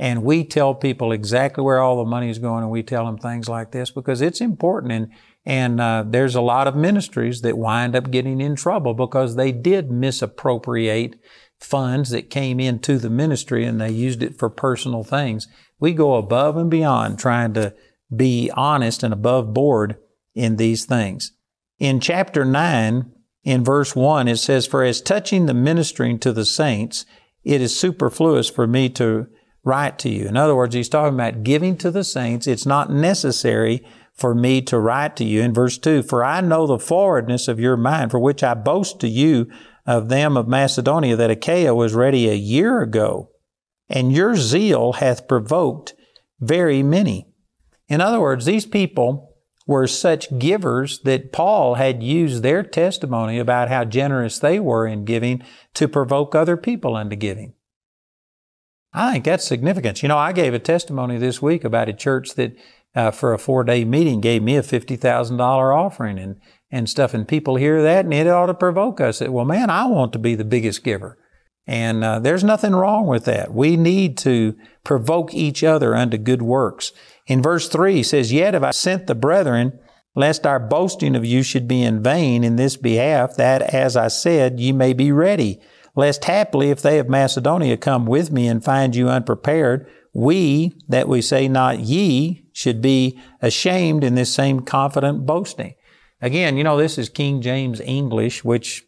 And 0.00 0.24
we 0.24 0.44
tell 0.44 0.74
people 0.74 1.12
exactly 1.12 1.62
where 1.62 1.80
all 1.80 1.98
the 1.98 2.10
money 2.10 2.30
is 2.30 2.38
going 2.38 2.62
and 2.62 2.72
we 2.72 2.82
tell 2.82 3.04
them 3.04 3.18
things 3.18 3.48
like 3.48 3.70
this 3.70 3.90
because 3.90 4.22
it's 4.22 4.40
important. 4.40 4.92
And, 4.92 5.12
and 5.44 5.80
uh, 5.80 6.04
there's 6.06 6.34
a 6.34 6.40
lot 6.40 6.66
of 6.66 6.74
ministries 6.74 7.42
that 7.42 7.58
wind 7.58 7.94
up 7.94 8.10
getting 8.10 8.40
in 8.40 8.56
trouble 8.56 8.94
because 8.94 9.36
they 9.36 9.52
did 9.52 9.90
misappropriate 9.90 11.16
funds 11.60 12.08
that 12.10 12.30
came 12.30 12.58
into 12.58 12.96
the 12.96 13.10
ministry 13.10 13.66
and 13.66 13.78
they 13.78 13.90
used 13.90 14.22
it 14.22 14.38
for 14.38 14.48
personal 14.48 15.04
things. 15.04 15.46
We 15.78 15.92
go 15.92 16.14
above 16.14 16.56
and 16.56 16.70
beyond 16.70 17.18
trying 17.18 17.52
to 17.54 17.74
be 18.14 18.50
honest 18.54 19.02
and 19.02 19.12
above 19.12 19.54
board 19.54 19.96
in 20.34 20.56
these 20.56 20.84
things. 20.84 21.32
In 21.78 22.00
chapter 22.00 22.44
9, 22.44 23.10
in 23.44 23.64
verse 23.64 23.96
1, 23.96 24.28
it 24.28 24.36
says, 24.36 24.66
For 24.66 24.84
as 24.84 25.00
touching 25.00 25.46
the 25.46 25.54
ministering 25.54 26.18
to 26.20 26.32
the 26.32 26.44
saints, 26.44 27.06
it 27.42 27.60
is 27.60 27.78
superfluous 27.78 28.50
for 28.50 28.66
me 28.66 28.88
to 28.90 29.26
write 29.64 29.98
to 30.00 30.08
you. 30.08 30.26
In 30.26 30.36
other 30.36 30.54
words, 30.54 30.74
he's 30.74 30.88
talking 30.88 31.14
about 31.14 31.42
giving 31.42 31.76
to 31.78 31.90
the 31.90 32.04
saints. 32.04 32.46
It's 32.46 32.66
not 32.66 32.90
necessary 32.90 33.84
for 34.14 34.34
me 34.34 34.60
to 34.62 34.78
write 34.78 35.16
to 35.16 35.24
you. 35.24 35.40
In 35.40 35.54
verse 35.54 35.78
2, 35.78 36.02
For 36.02 36.22
I 36.22 36.40
know 36.40 36.66
the 36.66 36.78
forwardness 36.78 37.48
of 37.48 37.60
your 37.60 37.76
mind, 37.76 38.10
for 38.10 38.18
which 38.18 38.42
I 38.42 38.54
boast 38.54 39.00
to 39.00 39.08
you 39.08 39.50
of 39.86 40.08
them 40.08 40.36
of 40.36 40.48
Macedonia, 40.48 41.16
that 41.16 41.30
Achaia 41.30 41.74
was 41.74 41.94
ready 41.94 42.28
a 42.28 42.34
year 42.34 42.82
ago, 42.82 43.30
and 43.88 44.12
your 44.12 44.36
zeal 44.36 44.94
hath 44.94 45.26
provoked 45.26 45.94
very 46.38 46.82
many. 46.82 47.29
In 47.90 48.00
other 48.00 48.20
words, 48.20 48.46
these 48.46 48.64
people 48.64 49.34
were 49.66 49.86
such 49.86 50.38
givers 50.38 51.00
that 51.00 51.32
Paul 51.32 51.74
had 51.74 52.02
used 52.02 52.42
their 52.42 52.62
testimony 52.62 53.38
about 53.38 53.68
how 53.68 53.84
generous 53.84 54.38
they 54.38 54.58
were 54.58 54.86
in 54.86 55.04
giving 55.04 55.42
to 55.74 55.88
provoke 55.88 56.34
other 56.34 56.56
people 56.56 56.96
into 56.96 57.16
giving. 57.16 57.54
I 58.92 59.12
think 59.12 59.24
that's 59.24 59.44
significant. 59.44 60.02
You 60.02 60.08
know, 60.08 60.18
I 60.18 60.32
gave 60.32 60.54
a 60.54 60.58
testimony 60.58 61.18
this 61.18 61.42
week 61.42 61.64
about 61.64 61.88
a 61.88 61.92
church 61.92 62.34
that 62.34 62.56
uh, 62.94 63.10
for 63.10 63.32
a 63.32 63.38
four 63.38 63.62
day 63.62 63.84
meeting 63.84 64.20
gave 64.20 64.42
me 64.42 64.56
a 64.56 64.62
$50,000 64.62 65.40
offering 65.40 66.18
and, 66.18 66.40
and 66.70 66.88
stuff. 66.88 67.14
And 67.14 67.26
people 67.26 67.56
hear 67.56 67.82
that 67.82 68.04
and 68.04 68.14
it 68.14 68.26
ought 68.26 68.46
to 68.46 68.54
provoke 68.54 69.00
us. 69.00 69.18
that, 69.18 69.32
Well, 69.32 69.44
man, 69.44 69.70
I 69.70 69.86
want 69.86 70.12
to 70.14 70.18
be 70.18 70.34
the 70.34 70.44
biggest 70.44 70.82
giver. 70.82 71.18
And 71.66 72.02
uh, 72.02 72.18
there's 72.18 72.42
nothing 72.42 72.72
wrong 72.72 73.06
with 73.06 73.26
that. 73.26 73.54
We 73.54 73.76
need 73.76 74.18
to 74.18 74.56
provoke 74.82 75.32
each 75.34 75.62
other 75.62 75.94
unto 75.94 76.16
good 76.16 76.42
works. 76.42 76.90
In 77.30 77.40
verse 77.42 77.68
3, 77.68 77.94
he 77.94 78.02
says, 78.02 78.32
Yet 78.32 78.54
have 78.54 78.64
I 78.64 78.72
sent 78.72 79.06
the 79.06 79.14
brethren, 79.14 79.78
lest 80.16 80.48
our 80.48 80.58
boasting 80.58 81.14
of 81.14 81.24
you 81.24 81.44
should 81.44 81.68
be 81.68 81.80
in 81.80 82.02
vain 82.02 82.42
in 82.42 82.56
this 82.56 82.76
behalf, 82.76 83.36
that, 83.36 83.62
as 83.62 83.96
I 83.96 84.08
said, 84.08 84.58
ye 84.58 84.72
may 84.72 84.92
be 84.92 85.12
ready. 85.12 85.60
Lest 85.94 86.24
haply, 86.24 86.70
if 86.70 86.82
they 86.82 86.98
of 86.98 87.08
Macedonia 87.08 87.76
come 87.76 88.04
with 88.04 88.32
me 88.32 88.48
and 88.48 88.64
find 88.64 88.96
you 88.96 89.08
unprepared, 89.08 89.88
we, 90.12 90.72
that 90.88 91.06
we 91.06 91.22
say 91.22 91.46
not 91.46 91.78
ye, 91.78 92.48
should 92.52 92.82
be 92.82 93.16
ashamed 93.40 94.02
in 94.02 94.16
this 94.16 94.34
same 94.34 94.58
confident 94.58 95.24
boasting. 95.24 95.74
Again, 96.20 96.56
you 96.56 96.64
know, 96.64 96.76
this 96.76 96.98
is 96.98 97.08
King 97.08 97.42
James 97.42 97.80
English, 97.80 98.42
which 98.42 98.84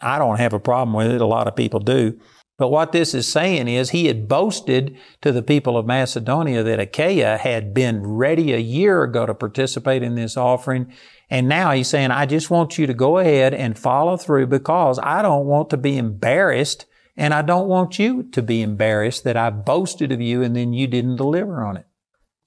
I 0.00 0.18
don't 0.18 0.38
have 0.38 0.52
a 0.52 0.58
problem 0.58 0.94
with 0.94 1.12
it. 1.12 1.20
A 1.20 1.26
lot 1.26 1.46
of 1.46 1.54
people 1.54 1.78
do. 1.78 2.18
But 2.58 2.68
what 2.68 2.90
this 2.90 3.14
is 3.14 3.28
saying 3.28 3.68
is 3.68 3.90
he 3.90 4.06
had 4.06 4.26
boasted 4.26 4.98
to 5.22 5.30
the 5.30 5.44
people 5.44 5.78
of 5.78 5.86
Macedonia 5.86 6.64
that 6.64 6.80
Achaia 6.80 7.38
had 7.38 7.72
been 7.72 8.04
ready 8.04 8.52
a 8.52 8.58
year 8.58 9.04
ago 9.04 9.26
to 9.26 9.34
participate 9.34 10.02
in 10.02 10.16
this 10.16 10.36
offering. 10.36 10.92
And 11.30 11.48
now 11.48 11.70
he's 11.70 11.86
saying, 11.86 12.10
I 12.10 12.26
just 12.26 12.50
want 12.50 12.76
you 12.76 12.88
to 12.88 12.94
go 12.94 13.18
ahead 13.18 13.54
and 13.54 13.78
follow 13.78 14.16
through 14.16 14.48
because 14.48 14.98
I 14.98 15.22
don't 15.22 15.46
want 15.46 15.70
to 15.70 15.76
be 15.76 15.96
embarrassed 15.96 16.86
and 17.16 17.32
I 17.32 17.42
don't 17.42 17.68
want 17.68 18.00
you 18.00 18.24
to 18.24 18.42
be 18.42 18.60
embarrassed 18.62 19.22
that 19.22 19.36
I 19.36 19.50
boasted 19.50 20.10
of 20.10 20.20
you 20.20 20.42
and 20.42 20.56
then 20.56 20.72
you 20.72 20.88
didn't 20.88 21.16
deliver 21.16 21.64
on 21.64 21.76
it. 21.76 21.86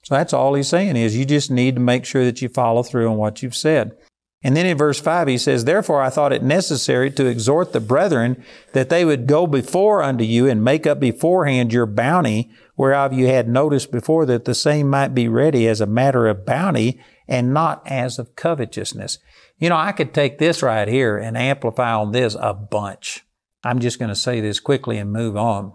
So 0.04 0.14
that's 0.14 0.34
all 0.34 0.54
he's 0.54 0.68
saying 0.68 0.96
is 0.96 1.16
you 1.16 1.24
just 1.24 1.50
need 1.50 1.76
to 1.76 1.80
make 1.80 2.04
sure 2.04 2.24
that 2.24 2.42
you 2.42 2.50
follow 2.50 2.82
through 2.82 3.08
on 3.08 3.16
what 3.16 3.42
you've 3.42 3.56
said. 3.56 3.96
And 4.44 4.56
then 4.56 4.66
in 4.66 4.76
verse 4.76 5.00
5, 5.00 5.28
he 5.28 5.38
says, 5.38 5.64
Therefore 5.64 6.02
I 6.02 6.10
thought 6.10 6.32
it 6.32 6.42
necessary 6.42 7.10
to 7.12 7.26
exhort 7.26 7.72
the 7.72 7.80
brethren 7.80 8.42
that 8.72 8.88
they 8.88 9.04
would 9.04 9.26
go 9.26 9.46
before 9.46 10.02
unto 10.02 10.24
you 10.24 10.48
and 10.48 10.64
make 10.64 10.86
up 10.86 10.98
beforehand 10.98 11.72
your 11.72 11.86
bounty, 11.86 12.50
whereof 12.76 13.12
you 13.12 13.28
had 13.28 13.48
noticed 13.48 13.92
before 13.92 14.26
that 14.26 14.44
the 14.44 14.54
same 14.54 14.90
might 14.90 15.14
be 15.14 15.28
ready 15.28 15.68
as 15.68 15.80
a 15.80 15.86
matter 15.86 16.26
of 16.26 16.44
bounty 16.44 17.00
and 17.28 17.54
not 17.54 17.82
as 17.86 18.18
of 18.18 18.34
covetousness. 18.34 19.18
You 19.58 19.68
know, 19.68 19.76
I 19.76 19.92
could 19.92 20.12
take 20.12 20.38
this 20.38 20.62
right 20.62 20.88
here 20.88 21.16
and 21.16 21.36
amplify 21.36 21.94
on 21.94 22.10
this 22.10 22.36
a 22.40 22.52
bunch. 22.52 23.24
I'm 23.62 23.78
just 23.78 24.00
going 24.00 24.08
to 24.08 24.16
say 24.16 24.40
this 24.40 24.58
quickly 24.58 24.98
and 24.98 25.12
move 25.12 25.36
on. 25.36 25.72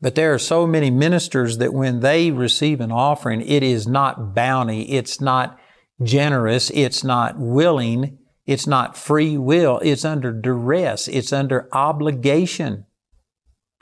But 0.00 0.16
there 0.16 0.34
are 0.34 0.38
so 0.38 0.66
many 0.66 0.90
ministers 0.90 1.58
that 1.58 1.72
when 1.72 2.00
they 2.00 2.32
receive 2.32 2.80
an 2.80 2.90
offering, 2.90 3.40
it 3.42 3.62
is 3.62 3.86
not 3.86 4.34
bounty, 4.34 4.82
it's 4.90 5.20
not 5.20 5.56
generous, 6.04 6.70
it's 6.70 7.04
not 7.04 7.38
willing, 7.38 8.18
it's 8.46 8.66
not 8.66 8.96
free 8.96 9.36
will, 9.36 9.80
it's 9.82 10.04
under 10.04 10.32
duress, 10.32 11.08
it's 11.08 11.32
under 11.32 11.68
obligation. 11.72 12.86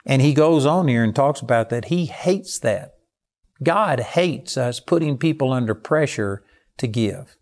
And 0.05 0.21
he 0.21 0.33
goes 0.33 0.65
on 0.65 0.87
here 0.87 1.03
and 1.03 1.15
talks 1.15 1.41
about 1.41 1.69
that. 1.69 1.85
He 1.85 2.05
hates 2.05 2.59
that. 2.59 2.95
God 3.63 3.99
hates 3.99 4.57
us 4.57 4.79
putting 4.79 5.17
people 5.17 5.53
under 5.53 5.75
pressure 5.75 6.43
to 6.77 6.87
give. 6.87 7.37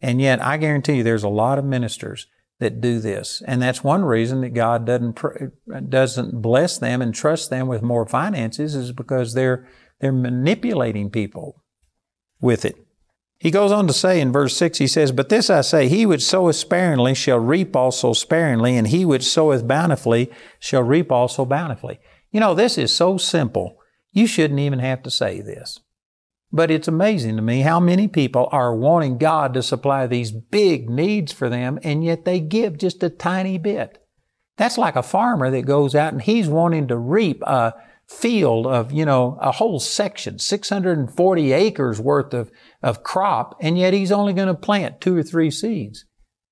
And 0.00 0.20
yet, 0.20 0.42
I 0.42 0.56
guarantee 0.56 0.96
you, 0.96 1.02
there's 1.02 1.22
a 1.24 1.28
lot 1.28 1.58
of 1.58 1.64
ministers 1.64 2.26
that 2.60 2.80
do 2.80 3.00
this. 3.00 3.42
And 3.46 3.60
that's 3.60 3.84
one 3.84 4.04
reason 4.04 4.40
that 4.42 4.54
God 4.54 4.86
doesn't, 4.86 5.90
doesn't 5.90 6.40
bless 6.40 6.78
them 6.78 7.02
and 7.02 7.14
trust 7.14 7.50
them 7.50 7.66
with 7.66 7.82
more 7.82 8.06
finances 8.06 8.74
is 8.74 8.92
because 8.92 9.34
they're, 9.34 9.68
they're 10.00 10.12
manipulating 10.12 11.10
people 11.10 11.62
with 12.40 12.64
it. 12.64 12.83
He 13.44 13.50
goes 13.50 13.72
on 13.72 13.86
to 13.88 13.92
say 13.92 14.22
in 14.22 14.32
verse 14.32 14.56
6, 14.56 14.78
he 14.78 14.86
says, 14.86 15.12
But 15.12 15.28
this 15.28 15.50
I 15.50 15.60
say, 15.60 15.86
he 15.86 16.06
which 16.06 16.24
soweth 16.24 16.56
sparingly 16.56 17.12
shall 17.12 17.38
reap 17.38 17.76
also 17.76 18.14
sparingly, 18.14 18.74
and 18.74 18.88
he 18.88 19.04
which 19.04 19.22
soweth 19.22 19.68
bountifully 19.68 20.30
shall 20.58 20.82
reap 20.82 21.12
also 21.12 21.44
bountifully. 21.44 22.00
You 22.30 22.40
know, 22.40 22.54
this 22.54 22.78
is 22.78 22.90
so 22.90 23.18
simple. 23.18 23.76
You 24.12 24.26
shouldn't 24.26 24.60
even 24.60 24.78
have 24.78 25.02
to 25.02 25.10
say 25.10 25.42
this. 25.42 25.78
But 26.52 26.70
it's 26.70 26.88
amazing 26.88 27.36
to 27.36 27.42
me 27.42 27.60
how 27.60 27.80
many 27.80 28.08
people 28.08 28.48
are 28.50 28.74
wanting 28.74 29.18
God 29.18 29.52
to 29.52 29.62
supply 29.62 30.06
these 30.06 30.32
big 30.32 30.88
needs 30.88 31.30
for 31.30 31.50
them, 31.50 31.78
and 31.82 32.02
yet 32.02 32.24
they 32.24 32.40
give 32.40 32.78
just 32.78 33.02
a 33.02 33.10
tiny 33.10 33.58
bit. 33.58 34.02
That's 34.56 34.78
like 34.78 34.96
a 34.96 35.02
farmer 35.02 35.50
that 35.50 35.66
goes 35.66 35.94
out 35.94 36.14
and 36.14 36.22
he's 36.22 36.48
wanting 36.48 36.88
to 36.88 36.96
reap 36.96 37.42
a 37.42 37.74
field 38.08 38.66
of, 38.66 38.92
you 38.92 39.04
know, 39.04 39.38
a 39.40 39.52
whole 39.52 39.80
section, 39.80 40.38
640 40.38 41.52
acres 41.52 42.00
worth 42.00 42.34
of, 42.34 42.50
of 42.82 43.02
crop, 43.02 43.56
and 43.60 43.78
yet 43.78 43.92
he's 43.92 44.12
only 44.12 44.32
going 44.32 44.48
to 44.48 44.54
plant 44.54 45.00
two 45.00 45.16
or 45.16 45.22
three 45.22 45.50
seeds. 45.50 46.04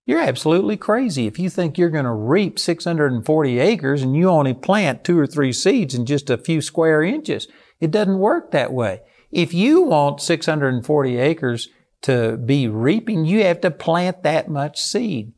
You're 0.05 0.21
absolutely 0.21 0.77
crazy 0.77 1.27
if 1.27 1.39
you 1.39 1.49
think 1.49 1.79
you're 1.79 1.89
going 1.89 2.05
to 2.05 2.13
reap 2.13 2.59
640 2.59 3.59
acres 3.61 4.03
and 4.03 4.17
you 4.17 4.29
only 4.29 4.55
plant 4.55 5.05
two 5.05 5.19
or 5.19 5.27
three 5.27 5.53
seeds 5.53 5.95
in 5.95 6.07
just 6.07 6.29
a 6.29 6.39
few 6.39 6.61
square 6.61 7.03
inches. 7.03 7.47
It 7.81 7.93
doesn't 7.93 8.19
work 8.19 8.51
that 8.51 8.73
way. 8.73 9.03
If 9.31 9.55
you 9.55 9.83
want 9.83 10.21
640 10.21 11.17
acres 11.19 11.69
to 12.03 12.37
be 12.37 12.67
reaping, 12.67 13.25
you 13.25 13.45
have 13.45 13.61
to 13.61 13.71
plant 13.71 14.25
that 14.25 14.49
much 14.49 14.81
seed. 14.81 15.33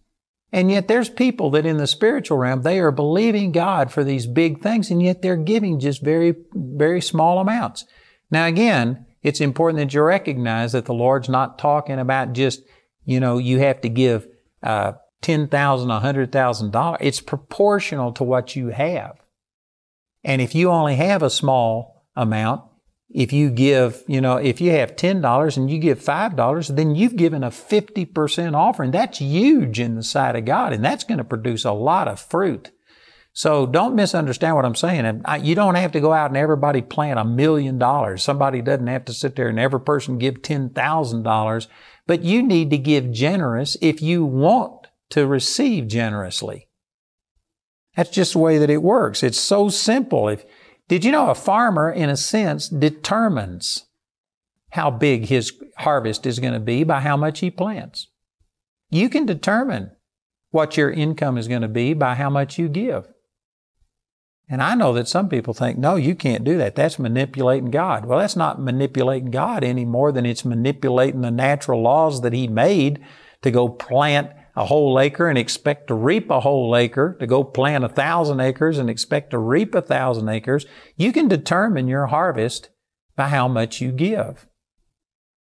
And 0.54 0.70
yet 0.70 0.86
there's 0.86 1.10
people 1.10 1.50
that 1.50 1.66
in 1.66 1.78
the 1.78 1.86
spiritual 1.88 2.38
realm, 2.38 2.62
they 2.62 2.78
are 2.78 2.92
believing 2.92 3.50
God 3.50 3.90
for 3.90 4.04
these 4.04 4.24
big 4.24 4.62
things, 4.62 4.88
and 4.88 5.02
yet 5.02 5.20
they're 5.20 5.36
giving 5.36 5.80
just 5.80 6.00
very, 6.00 6.36
very 6.54 7.00
small 7.00 7.40
amounts. 7.40 7.84
Now 8.30 8.46
again, 8.46 9.04
it's 9.20 9.40
important 9.40 9.78
that 9.80 9.92
you 9.92 10.02
recognize 10.02 10.70
that 10.70 10.84
the 10.84 10.94
Lord's 10.94 11.28
not 11.28 11.58
talking 11.58 11.98
about 11.98 12.34
just, 12.34 12.62
you 13.04 13.18
know, 13.18 13.38
you 13.38 13.58
have 13.58 13.80
to 13.80 13.88
give 13.88 14.28
uh, 14.62 14.92
ten 15.22 15.48
thousand, 15.48 15.90
a 15.90 15.98
hundred 15.98 16.30
thousand 16.30 16.70
dollars. 16.70 17.00
It's 17.00 17.20
proportional 17.20 18.12
to 18.12 18.22
what 18.22 18.54
you 18.54 18.68
have. 18.68 19.16
And 20.22 20.40
if 20.40 20.54
you 20.54 20.70
only 20.70 20.94
have 20.94 21.24
a 21.24 21.30
small 21.30 22.06
amount, 22.14 22.62
if 23.14 23.32
you 23.32 23.48
give, 23.48 24.02
you 24.08 24.20
know, 24.20 24.36
if 24.38 24.60
you 24.60 24.72
have 24.72 24.96
$10 24.96 25.56
and 25.56 25.70
you 25.70 25.78
give 25.78 26.00
$5, 26.02 26.74
then 26.74 26.96
you've 26.96 27.14
given 27.14 27.44
a 27.44 27.50
50% 27.50 28.54
offering. 28.54 28.90
That's 28.90 29.18
huge 29.18 29.78
in 29.78 29.94
the 29.94 30.02
sight 30.02 30.34
of 30.34 30.44
God, 30.44 30.72
and 30.72 30.84
that's 30.84 31.04
going 31.04 31.18
to 31.18 31.24
produce 31.24 31.64
a 31.64 31.70
lot 31.70 32.08
of 32.08 32.18
fruit. 32.18 32.72
So 33.32 33.66
don't 33.66 33.94
misunderstand 33.94 34.56
what 34.56 34.64
I'm 34.64 34.74
saying. 34.74 35.06
And 35.06 35.46
you 35.46 35.54
don't 35.54 35.76
have 35.76 35.92
to 35.92 36.00
go 36.00 36.12
out 36.12 36.30
and 36.30 36.36
everybody 36.36 36.82
plant 36.82 37.20
a 37.20 37.24
million 37.24 37.78
dollars. 37.78 38.22
Somebody 38.22 38.62
doesn't 38.62 38.86
have 38.88 39.04
to 39.04 39.12
sit 39.12 39.36
there 39.36 39.48
and 39.48 39.60
every 39.60 39.80
person 39.80 40.18
give 40.18 40.42
$10,000, 40.42 41.66
but 42.08 42.22
you 42.22 42.42
need 42.42 42.70
to 42.70 42.78
give 42.78 43.12
generous 43.12 43.76
if 43.80 44.02
you 44.02 44.24
want 44.24 44.88
to 45.10 45.26
receive 45.26 45.86
generously. 45.86 46.68
That's 47.96 48.10
just 48.10 48.32
the 48.32 48.40
way 48.40 48.58
that 48.58 48.70
it 48.70 48.82
works. 48.82 49.22
It's 49.22 49.40
so 49.40 49.68
simple. 49.68 50.28
If, 50.28 50.44
did 50.88 51.04
you 51.04 51.12
know 51.12 51.30
a 51.30 51.34
farmer, 51.34 51.90
in 51.90 52.10
a 52.10 52.16
sense, 52.16 52.68
determines 52.68 53.86
how 54.70 54.90
big 54.90 55.26
his 55.26 55.52
harvest 55.78 56.26
is 56.26 56.38
going 56.38 56.52
to 56.52 56.60
be 56.60 56.84
by 56.84 57.00
how 57.00 57.16
much 57.16 57.40
he 57.40 57.50
plants? 57.50 58.08
You 58.90 59.08
can 59.08 59.24
determine 59.24 59.92
what 60.50 60.76
your 60.76 60.90
income 60.90 61.38
is 61.38 61.48
going 61.48 61.62
to 61.62 61.68
be 61.68 61.94
by 61.94 62.14
how 62.14 62.30
much 62.30 62.58
you 62.58 62.68
give. 62.68 63.08
And 64.48 64.62
I 64.62 64.74
know 64.74 64.92
that 64.92 65.08
some 65.08 65.28
people 65.28 65.54
think, 65.54 65.78
no, 65.78 65.96
you 65.96 66.14
can't 66.14 66.44
do 66.44 66.58
that. 66.58 66.74
That's 66.74 66.98
manipulating 66.98 67.70
God. 67.70 68.04
Well, 68.04 68.18
that's 68.18 68.36
not 68.36 68.60
manipulating 68.60 69.30
God 69.30 69.64
any 69.64 69.86
more 69.86 70.12
than 70.12 70.26
it's 70.26 70.44
manipulating 70.44 71.22
the 71.22 71.30
natural 71.30 71.82
laws 71.82 72.20
that 72.20 72.34
He 72.34 72.46
made 72.46 73.02
to 73.40 73.50
go 73.50 73.68
plant 73.68 74.30
a 74.56 74.66
whole 74.66 74.98
acre 75.00 75.28
and 75.28 75.36
expect 75.36 75.88
to 75.88 75.94
reap 75.94 76.30
a 76.30 76.40
whole 76.40 76.76
acre, 76.76 77.16
to 77.18 77.26
go 77.26 77.42
plant 77.42 77.84
a 77.84 77.88
thousand 77.88 78.40
acres 78.40 78.78
and 78.78 78.88
expect 78.88 79.30
to 79.30 79.38
reap 79.38 79.74
a 79.74 79.82
thousand 79.82 80.28
acres, 80.28 80.66
you 80.96 81.12
can 81.12 81.28
determine 81.28 81.88
your 81.88 82.06
harvest 82.06 82.70
by 83.16 83.28
how 83.28 83.48
much 83.48 83.80
you 83.80 83.90
give. 83.90 84.46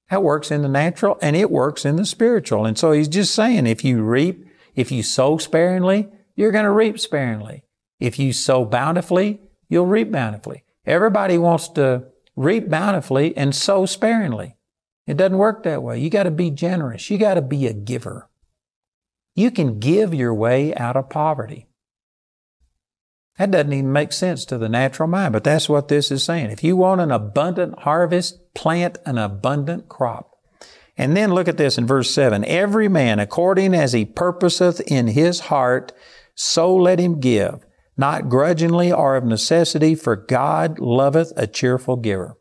That 0.10 0.24
works 0.24 0.52
in 0.52 0.62
the 0.62 0.68
natural 0.68 1.18
and 1.22 1.36
it 1.36 1.52
works 1.52 1.86
in 1.86 1.96
the 1.96 2.06
spiritual. 2.06 2.66
And 2.66 2.78
so 2.78 2.92
he's 2.92 3.08
just 3.08 3.34
saying 3.34 3.68
if 3.68 3.84
you 3.84 4.02
reap, 4.02 4.46
if 4.76 4.92
you 4.92 5.04
sow 5.04 5.38
sparingly, 5.38 6.10
you're 6.36 6.52
going 6.52 6.66
to 6.66 6.72
reap 6.72 7.00
sparingly. 7.00 7.64
If 8.00 8.18
you 8.18 8.34
sow 8.34 8.66
bountifully, 8.66 9.42
you'll 9.70 9.86
reap 9.86 10.12
bountifully. 10.12 10.64
Everybody 10.86 11.38
wants 11.38 11.68
to 11.70 12.06
reap 12.36 12.70
bountifully 12.70 13.36
and 13.38 13.56
sow 13.56 13.86
sparingly. 13.86 14.58
It 15.06 15.18
doesn't 15.18 15.38
work 15.38 15.64
that 15.64 15.84
way. 15.84 16.00
You 16.00 16.10
got 16.10 16.24
to 16.24 16.32
be 16.32 16.50
generous. 16.50 17.10
You 17.10 17.18
got 17.18 17.36
to 17.36 17.42
be 17.42 17.68
a 17.68 17.74
giver. 17.74 18.30
You 19.36 19.52
can 19.52 19.80
give 19.80 20.14
your 20.14 20.34
way 20.34 20.74
out 20.76 20.98
of 20.98 21.10
poverty. 21.10 21.68
That 23.38 23.52
doesn't 23.52 23.74
even 23.74 23.92
make 23.92 24.12
sense 24.12 24.46
to 24.46 24.58
the 24.58 24.70
natural 24.70 25.08
mind, 25.08 25.34
but 25.34 25.44
that's 25.44 25.70
what 25.70 25.88
this 25.88 26.12
is 26.12 26.24
saying. 26.24 26.52
If 26.52 26.64
you 26.64 26.76
want 26.76 27.02
an 27.02 27.12
abundant 27.12 27.80
harvest, 27.80 28.54
plant 28.54 28.98
an 29.06 29.18
abundant 29.18 29.88
crop. 29.88 30.32
And 30.98 31.16
then 31.16 31.34
look 31.34 31.48
at 31.48 31.58
this 31.58 31.78
in 31.78 31.88
verse 31.88 32.14
7. 32.14 32.46
Every 32.46 32.88
man 32.88 33.20
according 33.20 33.74
as 33.74 33.94
he 33.94 34.06
purposeth 34.06 34.82
in 34.82 35.08
his 35.08 35.40
heart, 35.42 35.94
so 36.36 36.76
let 36.76 37.00
him 37.00 37.20
give, 37.20 37.66
not 37.98 38.30
grudgingly 38.30 38.92
or 38.92 39.16
of 39.16 39.24
necessity, 39.24 39.96
for 39.96 40.16
God 40.16 40.78
loveth 40.78 41.34
a 41.36 41.48
cheerful 41.48 41.96
giver. 41.96 42.36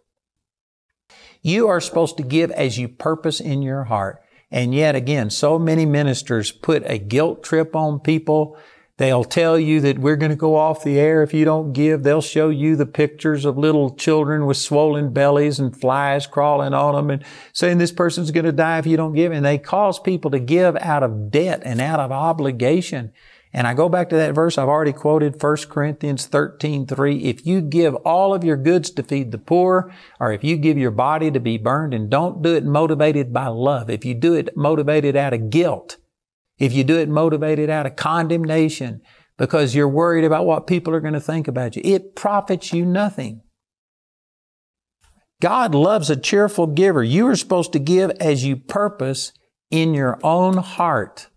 You 1.41 1.69
are 1.69 1.81
supposed 1.81 2.17
to 2.19 2.23
give 2.23 2.51
as 2.51 2.79
you 2.79 2.89
purpose 2.89 3.41
in 3.41 3.63
your 3.63 3.85
heart. 3.85 4.21
And 4.51 4.75
yet 4.75 4.97
again, 4.97 5.31
so 5.31 5.59
many 5.59 5.87
ministers 5.87 6.51
put 6.51 6.83
a 6.87 6.99
guilt 6.99 7.43
trip 7.43 7.77
on 7.77 8.01
people. 8.01 8.59
They'll 8.97 9.25
tell 9.25 9.59
you 9.59 9.81
that 9.81 9.99
we're 9.99 10.17
going 10.17 10.31
to 10.31 10.37
go 10.37 10.57
off 10.57 10.85
the 10.85 10.99
air 10.99 11.23
if 11.23 11.33
you 11.33 11.45
don't 11.45 11.73
give. 11.73 12.03
They'll 12.03 12.21
show 12.21 12.51
you 12.51 12.77
the 12.77 12.85
pictures 12.85 13.45
of 13.47 13.57
little 13.57 13.95
children 13.95 14.45
with 14.45 14.59
swollen 14.59 15.13
bellies 15.13 15.59
and 15.59 15.75
flies 15.75 16.27
crawling 16.27 16.75
on 16.75 16.95
them 16.95 17.11
and 17.11 17.25
saying 17.53 17.79
this 17.79 17.93
person's 17.93 18.31
going 18.31 18.45
to 18.45 18.53
die 18.53 18.79
if 18.79 18.87
you 18.87 18.99
don't 18.99 19.15
give. 19.15 19.33
And 19.33 19.45
they 19.45 19.57
cause 19.57 19.99
people 19.99 20.31
to 20.33 20.39
give 20.39 20.77
out 20.77 21.03
of 21.03 21.31
debt 21.31 21.63
and 21.65 21.81
out 21.81 22.01
of 22.01 22.13
obligation. 22.13 23.13
And 23.53 23.67
I 23.67 23.75
go 23.75 23.89
back 23.89 24.09
to 24.11 24.17
that 24.17 24.35
verse 24.35 24.59
I've 24.59 24.69
already 24.69 24.93
quoted, 24.93 25.43
1 25.43 25.57
Corinthians 25.69 26.27
13, 26.27 26.87
3. 26.87 27.19
If 27.25 27.45
you 27.45 27.61
give 27.61 27.97
all 27.97 28.33
of 28.33 28.45
your 28.45 28.57
goods 28.57 28.91
to 28.91 29.03
feed 29.03 29.33
the 29.33 29.39
poor, 29.39 29.93
or 30.21 30.33
if 30.33 30.45
you 30.45 30.57
give 30.57 30.79
your 30.79 30.93
body 30.93 31.31
to 31.33 31.41
be 31.41 31.59
burned, 31.59 31.93
and 31.93 32.09
don't 32.09 32.43
do 32.43 32.55
it 32.55 32.65
motivated 32.65 33.33
by 33.33 33.49
love, 33.49 33.91
if 33.91 34.05
you 34.05 34.15
do 34.15 34.35
it 34.35 34.57
motivated 34.57 35.17
out 35.17 35.33
of 35.33 35.51
guilt, 35.51 35.97
if 36.59 36.73
you 36.73 36.85
do 36.85 36.97
it 36.99 37.09
motivated 37.09 37.71
out 37.71 37.87
of 37.87 37.97
condemnation, 37.97 39.01
because 39.37 39.75
you're 39.75 39.89
worried 39.89 40.25
about 40.25 40.47
what 40.47 40.67
people 40.67 40.95
are 40.95 41.01
going 41.01 41.15
to 41.15 41.21
think 41.21 41.49
about 41.49 41.75
you, 41.75 41.83
it 41.85 42.15
profits 42.15 42.73
you 42.73 42.85
nothing. 42.85 43.41
God 45.41 45.75
loves 45.75 46.11
a 46.11 46.17
cheerful 46.17 46.67
giver. 46.67 47.03
You 47.03 47.27
are 47.29 47.37
supposed 47.37 47.73
to 47.73 47.79
give 47.79 48.11
as 48.21 48.45
you 48.45 48.57
purpose 48.57 49.33
in 49.71 49.95
your 49.95 50.21
own 50.23 50.59
heart. 50.59 51.30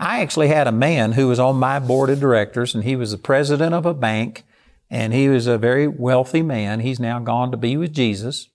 I 0.00 0.22
actually 0.22 0.48
had 0.48 0.66
a 0.66 0.72
man 0.72 1.12
who 1.12 1.28
was 1.28 1.38
on 1.38 1.56
my 1.56 1.78
board 1.78 2.08
of 2.08 2.20
directors, 2.20 2.74
and 2.74 2.84
he 2.84 2.96
was 2.96 3.10
the 3.10 3.18
president 3.18 3.74
of 3.74 3.84
a 3.84 3.92
bank, 3.92 4.44
and 4.88 5.12
he 5.12 5.28
was 5.28 5.46
a 5.46 5.58
very 5.58 5.86
wealthy 5.86 6.40
man. 6.40 6.80
He's 6.80 6.98
now 6.98 7.18
gone 7.18 7.50
to 7.50 7.58
be 7.58 7.76
with 7.76 7.92
Jesus. 7.92 8.48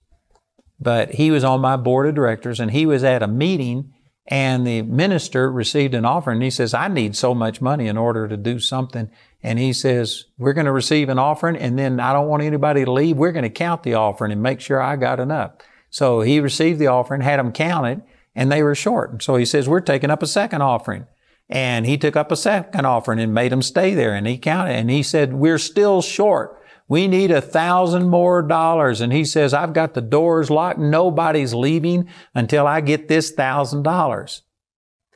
But 0.80 1.14
he 1.14 1.30
was 1.30 1.44
on 1.44 1.60
my 1.60 1.76
board 1.76 2.08
of 2.08 2.16
directors, 2.16 2.58
and 2.58 2.72
he 2.72 2.84
was 2.84 3.04
at 3.04 3.22
a 3.22 3.28
meeting, 3.28 3.94
and 4.26 4.66
the 4.66 4.82
minister 4.82 5.50
received 5.50 5.94
an 5.94 6.04
offering. 6.04 6.38
And 6.38 6.42
he 6.42 6.50
says, 6.50 6.74
I 6.74 6.88
need 6.88 7.14
so 7.14 7.32
much 7.32 7.60
money 7.60 7.86
in 7.86 7.96
order 7.96 8.26
to 8.26 8.36
do 8.36 8.58
something. 8.58 9.08
And 9.40 9.60
he 9.60 9.72
says, 9.72 10.24
We're 10.36 10.52
going 10.52 10.66
to 10.66 10.72
receive 10.72 11.08
an 11.08 11.20
offering, 11.20 11.56
and 11.56 11.78
then 11.78 12.00
I 12.00 12.12
don't 12.12 12.28
want 12.28 12.42
anybody 12.42 12.84
to 12.84 12.92
leave. 12.92 13.16
We're 13.16 13.30
going 13.30 13.44
to 13.44 13.50
count 13.50 13.84
the 13.84 13.94
offering 13.94 14.32
and 14.32 14.42
make 14.42 14.60
sure 14.60 14.82
I 14.82 14.96
got 14.96 15.20
enough. 15.20 15.52
So 15.90 16.22
he 16.22 16.40
received 16.40 16.80
the 16.80 16.88
offering, 16.88 17.20
had 17.20 17.38
them 17.38 17.52
counted, 17.52 18.02
and 18.34 18.50
they 18.50 18.64
were 18.64 18.74
short. 18.74 19.12
And 19.12 19.22
so 19.22 19.36
he 19.36 19.44
says, 19.44 19.68
We're 19.68 19.80
taking 19.80 20.10
up 20.10 20.24
a 20.24 20.26
second 20.26 20.62
offering. 20.62 21.06
And 21.48 21.86
he 21.86 21.96
took 21.96 22.16
up 22.16 22.32
a 22.32 22.36
second 22.36 22.86
offering 22.86 23.20
and 23.20 23.32
made 23.32 23.52
them 23.52 23.62
stay 23.62 23.94
there. 23.94 24.14
And 24.14 24.26
he 24.26 24.36
counted 24.36 24.74
and 24.74 24.90
he 24.90 25.02
said, 25.02 25.34
we're 25.34 25.58
still 25.58 26.02
short. 26.02 26.60
We 26.88 27.08
need 27.08 27.30
a 27.30 27.40
thousand 27.40 28.08
more 28.08 28.42
dollars. 28.42 29.00
And 29.00 29.12
he 29.12 29.24
says, 29.24 29.54
I've 29.54 29.72
got 29.72 29.94
the 29.94 30.00
doors 30.00 30.50
locked. 30.50 30.78
Nobody's 30.78 31.54
leaving 31.54 32.08
until 32.34 32.66
I 32.66 32.80
get 32.80 33.08
this 33.08 33.30
thousand 33.30 33.82
dollars. 33.82 34.42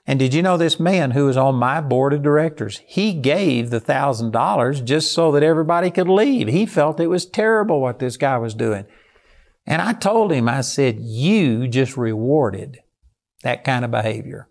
And 0.07 0.19
did 0.19 0.35
you 0.35 0.43
know 0.43 0.57
this 0.57 0.81
man 0.81 1.13
who 1.13 1.27
was 1.27 1.37
on 1.37 1.55
my 1.57 1.81
board 1.81 2.13
of 2.13 2.23
directors? 2.23 2.81
He 2.87 3.13
gave 3.13 3.71
the 3.71 3.79
thousand 3.79 4.33
dollars 4.33 4.81
just 4.81 5.13
so 5.13 5.31
that 5.33 5.45
everybody 5.45 5.91
could 5.91 6.09
leave. 6.09 6.49
He 6.49 6.67
felt 6.67 6.99
it 6.99 7.07
was 7.07 7.27
terrible 7.27 7.81
what 7.81 8.01
this 8.01 8.17
guy 8.17 8.37
was 8.39 8.55
doing. 8.55 8.87
And 9.67 9.81
I 9.81 9.93
told 9.93 10.33
him, 10.33 10.49
I 10.49 10.63
said, 10.63 10.99
you 10.99 11.69
just 11.69 11.97
rewarded 11.97 12.81
that 13.43 13.63
kind 13.63 13.85
of 13.85 13.93
behavior. 13.93 14.49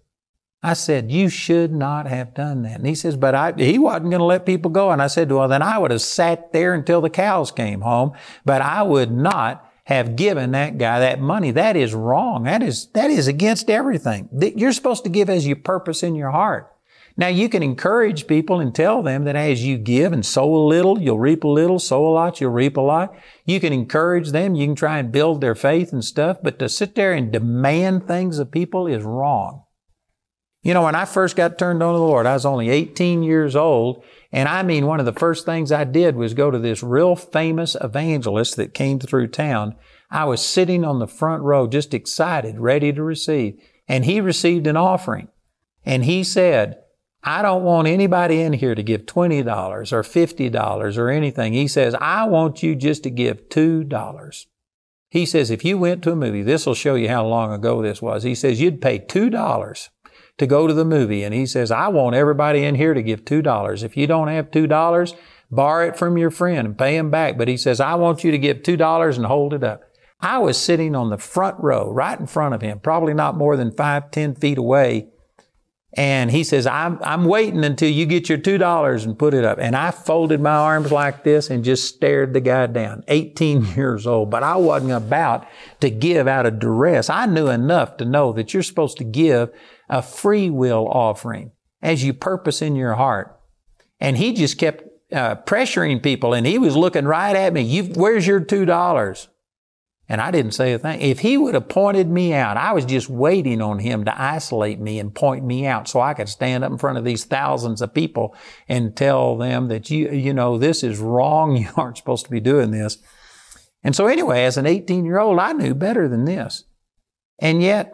I 0.62 0.74
said, 0.74 1.10
you 1.10 1.30
should 1.30 1.72
not 1.72 2.06
have 2.08 2.34
done 2.34 2.64
that. 2.64 2.80
And 2.80 2.88
he 2.88 2.96
says, 2.96 3.16
but 3.16 3.34
I, 3.34 3.54
he 3.54 3.80
wasn't 3.80 4.10
going 4.10 4.20
to 4.20 4.26
let 4.26 4.46
people 4.46 4.70
go. 4.70 4.92
And 4.92 5.02
I 5.02 5.08
said, 5.08 5.32
well, 5.32 5.48
then 5.48 5.62
I 5.62 5.78
would 5.78 5.92
have 5.92 6.02
sat 6.02 6.52
there 6.52 6.74
until 6.74 7.00
the 7.00 7.10
cows 7.10 7.50
came 7.52 7.82
home, 7.82 8.12
but 8.44 8.62
I 8.62 8.84
would 8.84 9.10
not 9.10 9.66
have 9.86 10.18
given 10.18 10.52
that 10.52 10.78
guy 10.78 11.00
that 11.00 11.22
money. 11.22 11.52
That 11.52 11.78
is 11.78 11.94
wrong. 11.94 12.44
That 12.44 12.62
is, 12.62 12.88
that 12.88 13.10
is 13.10 13.28
against 13.28 13.70
everything. 13.70 14.28
You're 14.56 14.74
supposed 14.74 15.06
to 15.06 15.10
give 15.10 15.30
as 15.30 15.48
you 15.48 15.56
purpose 15.56 16.04
in 16.04 16.14
your 16.14 16.32
heart. 16.32 16.76
Now 17.16 17.28
you 17.28 17.50
can 17.50 17.64
encourage 17.64 18.28
people 18.28 18.60
and 18.60 18.76
tell 18.76 19.02
them 19.02 19.24
that 19.24 19.36
as 19.36 19.66
you 19.66 19.78
give 19.78 20.14
and 20.14 20.26
sow 20.26 20.54
a 20.56 20.68
little, 20.68 21.02
you'll 21.02 21.20
reap 21.20 21.44
a 21.44 21.48
little, 21.48 21.80
sow 21.80 22.06
a 22.06 22.12
lot, 22.12 22.40
you'll 22.40 22.52
reap 22.52 22.78
a 22.78 22.82
lot. 22.82 23.16
You 23.46 23.60
can 23.60 23.74
encourage 23.74 24.32
them. 24.32 24.56
You 24.56 24.68
can 24.68 24.76
try 24.76 25.00
and 25.00 25.12
build 25.12 25.42
their 25.42 25.56
faith 25.56 25.92
and 25.92 26.04
stuff, 26.04 26.38
but 26.44 26.60
to 26.60 26.70
sit 26.70 26.96
there 26.96 27.14
and 27.14 27.32
demand 27.32 28.08
things 28.08 28.40
of 28.40 28.52
people 28.52 28.88
is 28.88 29.04
wrong. 29.04 29.64
You 30.62 30.74
know, 30.74 30.84
when 30.84 30.96
I 30.96 31.06
first 31.06 31.38
got 31.38 31.58
turned 31.58 31.82
on 31.82 31.94
to 31.94 32.00
the 32.00 32.04
Lord, 32.04 32.26
I 32.26 32.34
was 32.34 32.46
only 32.46 32.70
18 32.70 33.24
years 33.24 33.56
old. 33.56 34.04
And 34.32 34.50
I 34.50 34.62
mean, 34.62 34.86
one 34.86 35.00
of 35.00 35.06
the 35.06 35.14
first 35.14 35.46
things 35.46 35.72
I 35.72 35.86
did 35.86 36.16
was 36.16 36.34
go 36.34 36.52
to 36.52 36.60
this 36.60 36.84
real 36.84 37.16
famous 37.16 37.78
evangelist 37.80 38.58
that 38.58 38.74
came 38.74 39.00
through 39.00 39.28
town. 39.28 39.76
I 40.12 40.26
was 40.26 40.46
sitting 40.46 40.84
on 40.84 41.00
the 41.00 41.08
front 41.08 41.44
row, 41.44 41.66
just 41.66 41.94
excited, 41.94 42.60
ready 42.60 42.92
to 42.92 43.02
receive. 43.02 43.62
And 43.88 44.04
he 44.04 44.20
received 44.20 44.68
an 44.68 44.76
offering. 44.76 45.30
And 45.86 46.04
he 46.04 46.24
said, 46.26 46.80
I 47.24 47.42
don't 47.42 47.64
want 47.64 47.88
anybody 47.88 48.42
in 48.42 48.54
here 48.54 48.76
to 48.76 48.84
give 48.84 49.06
$20 49.06 49.46
or 49.92 50.04
$50 50.04 50.98
or 50.98 51.10
anything. 51.10 51.54
He 51.54 51.68
says, 51.68 51.96
I 51.96 52.26
want 52.26 52.64
you 52.64 52.76
just 52.76 53.04
to 53.04 53.10
give 53.10 53.50
$2. 53.50 54.46
He 55.10 55.26
says, 55.26 55.50
if 55.50 55.66
you 55.66 55.78
went 55.78 56.04
to 56.04 56.12
a 56.12 56.16
movie, 56.16 56.44
this 56.44 56.66
will 56.66 56.76
show 56.76 56.96
you 56.96 57.10
how 57.10 57.26
long 57.26 57.52
ago 57.52 57.82
this 57.82 58.02
was. 58.02 58.24
He 58.24 58.36
says, 58.36 58.62
you'd 58.62 58.82
pay 58.82 59.00
$2 59.00 59.90
to 60.40 60.48
go 60.48 60.68
to 60.68 60.74
the 60.74 60.86
movie. 60.86 61.24
And 61.24 61.34
he 61.34 61.46
says, 61.46 61.70
I 61.70 61.90
want 61.90 62.16
everybody 62.16 62.64
in 62.64 62.76
here 62.76 62.94
to 62.94 63.04
give 63.04 63.26
$2. 63.26 63.84
If 63.84 63.96
you 63.96 64.08
don't 64.08 64.30
have 64.30 64.52
$2, 64.52 65.16
borrow 65.52 65.88
it 65.88 65.98
from 65.98 66.18
your 66.18 66.32
friend 66.32 66.68
and 66.68 66.78
pay 66.78 66.98
him 66.98 67.12
back. 67.12 67.38
But 67.38 67.48
he 67.48 67.58
says, 67.58 67.80
I 67.80 67.96
want 67.96 68.24
you 68.24 68.32
to 68.32 68.38
give 68.38 68.58
$2 68.58 69.16
and 69.16 69.26
hold 69.26 69.54
it 69.54 69.64
up. 69.64 69.84
I 70.22 70.40
was 70.40 70.58
sitting 70.58 70.96
on 70.96 71.10
the 71.10 71.18
front 71.18 71.58
row, 71.60 71.90
right 71.92 72.20
in 72.20 72.28
front 72.28 72.54
of 72.54 72.62
him, 72.62 72.80
probably 72.80 73.14
not 73.14 73.38
more 73.38 73.56
than 73.56 73.72
five, 73.72 74.12
ten 74.12 74.36
feet 74.36 74.58
away. 74.58 75.08
And 75.94 76.30
he 76.30 76.44
says, 76.44 76.68
I'm, 76.68 77.00
I'm 77.02 77.26
waiting 77.26 77.64
until 77.64 77.90
you 77.90 78.06
get 78.06 78.30
your 78.30 78.38
$2 78.38 79.06
and 79.06 79.18
put 79.18 79.34
it 79.34 79.44
up. 79.44 79.58
And 79.60 79.76
I 79.76 79.90
folded 79.92 80.40
my 80.40 80.54
arms 80.54 80.92
like 80.92 81.24
this 81.24 81.50
and 81.50 81.64
just 81.64 81.88
stared 81.96 82.34
the 82.34 82.42
guy 82.42 82.68
down, 82.68 83.04
18 83.08 83.66
years 83.76 84.06
old. 84.06 84.30
But 84.30 84.44
I 84.44 84.56
wasn't 84.58 84.92
about 84.92 85.48
to 85.80 85.90
give 85.90 86.28
out 86.28 86.46
of 86.46 86.60
duress. 86.60 87.10
I 87.10 87.26
knew 87.26 87.48
enough 87.48 87.98
to 87.98 88.06
know 88.06 88.34
that 88.34 88.54
you're 88.54 88.62
supposed 88.62 88.98
to 88.98 89.04
give 89.04 89.50
a 89.90 90.02
free 90.02 90.50
will 90.50 90.88
offering 90.88 91.52
as 91.82 92.04
you 92.04 92.14
purpose 92.14 92.62
in 92.62 92.76
your 92.76 92.96
heart. 92.96 93.40
And 94.00 94.18
he 94.18 94.34
just 94.34 94.58
kept 94.58 94.84
uh, 95.12 95.36
pressuring 95.38 96.04
people 96.04 96.34
and 96.34 96.46
he 96.46 96.58
was 96.58 96.76
looking 96.76 97.06
right 97.06 97.36
at 97.36 97.54
me. 97.54 97.62
You, 97.62 97.84
where's 97.84 98.28
your 98.28 98.40
$2? 98.40 99.28
And 100.12 100.22
I 100.22 100.32
didn't 100.32 100.54
say 100.54 100.74
a 100.74 100.80
thing. 100.80 101.02
If 101.02 101.20
he 101.20 101.38
would 101.38 101.54
have 101.54 101.70
pointed 101.70 102.10
me 102.10 102.34
out, 102.34 102.58
I 102.58 102.74
was 102.74 102.84
just 102.84 103.10
waiting 103.10 103.62
on 103.62 103.78
him 103.78 104.06
to 104.06 104.22
isolate 104.22 104.80
me 104.80 104.98
and 104.98 105.14
point 105.14 105.46
me 105.46 105.68
out 105.68 105.88
so 105.88 106.02
I 106.02 106.16
could 106.16 106.28
stand 106.28 106.64
up 106.64 106.72
in 106.72 106.80
front 106.80 106.98
of 106.98 107.04
these 107.04 107.26
thousands 107.26 107.80
of 107.80 107.94
people 107.94 108.36
and 108.68 108.96
tell 108.96 109.38
them 109.38 109.68
that 109.68 109.92
you, 109.92 110.10
you 110.10 110.34
know, 110.34 110.58
this 110.58 110.84
is 110.84 111.00
wrong. 111.00 111.56
You 111.60 111.70
aren't 111.78 111.98
supposed 111.98 112.26
to 112.26 112.32
be 112.32 112.40
doing 112.40 112.72
this. 112.72 112.98
And 113.84 113.96
so 113.96 114.08
anyway, 114.08 114.46
as 114.46 114.58
an 114.58 114.66
18 114.66 115.06
year 115.06 115.20
old, 115.20 115.40
I 115.40 115.54
knew 115.54 115.76
better 115.76 116.08
than 116.08 116.26
this. 116.26 116.64
And 117.38 117.62
yet, 117.62 117.94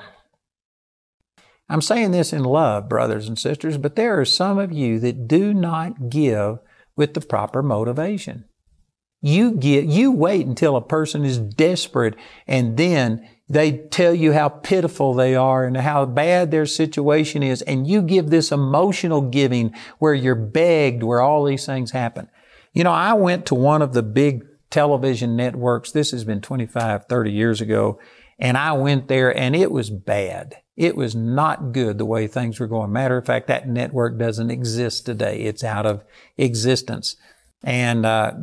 I'm 1.67 1.82
saying 1.82 2.12
this 2.12 2.32
in 2.32 2.43
love, 2.43 2.88
brothers 2.88 3.28
and 3.28 3.39
sisters, 3.39 3.78
but 3.78 3.95
there 3.95 4.19
are 4.19 4.25
some 4.25 4.60
of 4.60 4.71
you 4.71 4.99
that 4.99 5.28
do 5.28 5.54
not 5.54 6.10
give 6.10 6.60
with 6.95 7.13
the 7.13 7.21
proper 7.21 7.63
motivation. 7.63 8.45
You 9.21 9.54
get, 9.54 9.86
you 9.86 10.12
wait 10.12 10.45
until 10.45 10.75
a 10.75 10.82
person 10.82 11.25
is 11.25 11.39
desperate 11.39 12.15
and 12.45 12.78
then 12.78 13.28
they 13.47 13.71
tell 13.71 14.13
you 14.13 14.34
how 14.34 14.49
pitiful 14.49 15.13
they 15.13 15.36
are 15.36 15.65
and 15.65 15.78
how 15.78 16.06
bad 16.06 16.51
their 16.51 16.65
situation 16.65 17.43
is. 17.43 17.62
And 17.63 17.88
you 17.88 18.01
give 18.01 18.30
this 18.30 18.51
emotional 18.51 19.21
giving 19.21 19.73
where 19.99 20.13
you're 20.13 20.36
begged, 20.36 21.04
where 21.04 21.21
all 21.21 21.43
these 21.43 21.65
things 21.65 21.91
happen. 21.91 22.30
You 22.73 22.84
know, 22.84 22.91
I 22.91 23.13
went 23.13 23.45
to 23.47 23.56
one 23.56 23.82
of 23.82 23.93
the 23.93 24.04
big 24.04 24.45
television 24.69 25.36
networks. 25.36 25.91
This 25.91 26.12
has 26.12 26.23
been 26.23 26.41
25, 26.41 27.06
30 27.06 27.32
years 27.32 27.62
ago. 27.62 27.99
And 28.38 28.58
I 28.58 28.73
went 28.73 29.08
there 29.08 29.36
and 29.36 29.56
it 29.56 29.71
was 29.71 29.89
bad. 29.89 30.58
It 30.76 30.96
was 30.96 31.16
not 31.16 31.72
good 31.72 31.98
the 31.98 32.06
way 32.06 32.28
things 32.28 32.60
were 32.60 32.68
going. 32.68 32.92
Matter 32.92 33.18
of 33.18 33.26
fact, 33.26 33.48
that 33.48 33.68
network 33.68 34.18
doesn't 34.18 34.52
exist 34.52 35.06
today. 35.06 35.42
It's 35.42 35.64
out 35.64 35.86
of 35.86 36.04
existence. 36.38 37.16
And 37.64 38.06
uh, 38.06 38.34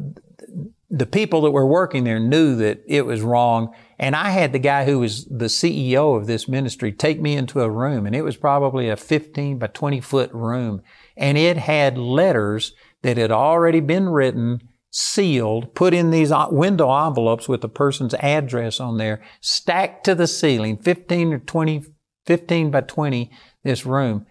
the 0.91 1.07
people 1.07 1.43
that 1.43 1.51
were 1.51 1.67
working 1.67 2.05
there 2.05 2.21
knew 2.21 2.57
that 2.57 2.83
it 2.87 3.07
was 3.07 3.23
wrong. 3.23 3.75
And 3.99 4.15
I 4.15 4.31
had 4.31 4.53
the 4.53 4.59
guy 4.59 4.85
who 4.85 4.99
was 4.99 5.25
the 5.27 5.47
CEO 5.47 6.17
of 6.17 6.27
this 6.27 6.49
ministry 6.49 6.93
take 6.93 7.21
me 7.21 7.35
into 7.35 7.61
a 7.61 7.71
room, 7.71 8.07
and 8.07 8.15
it 8.15 8.23
was 8.23 8.37
probably 8.37 8.89
a 8.89 8.97
15 8.97 9.59
by 9.59 9.69
20 9.69 10.01
foot 10.01 10.31
room. 10.33 10.83
And 11.17 11.39
it 11.39 11.57
had 11.57 11.97
letters 11.97 12.75
that 13.03 13.17
had 13.17 13.31
already 13.31 13.81
been 13.81 14.09
written 14.09 14.69
sealed, 14.91 15.75
put 15.75 15.95
in 15.95 16.11
these 16.11 16.31
window 16.51 17.07
envelopes 17.07 17.49
with 17.49 17.63
the 17.63 17.69
person's 17.69 18.15
address 18.15 18.79
on 18.79 18.99
there, 18.99 19.23
stacked 19.41 20.05
to 20.05 20.15
the 20.15 20.27
ceiling, 20.27 20.77
15 20.77 21.33
or 21.33 21.39
20, 21.39 21.85
15 22.27 22.71
by 22.71 22.83
20, 22.83 23.31
this 23.65 23.87
room. 23.87 24.27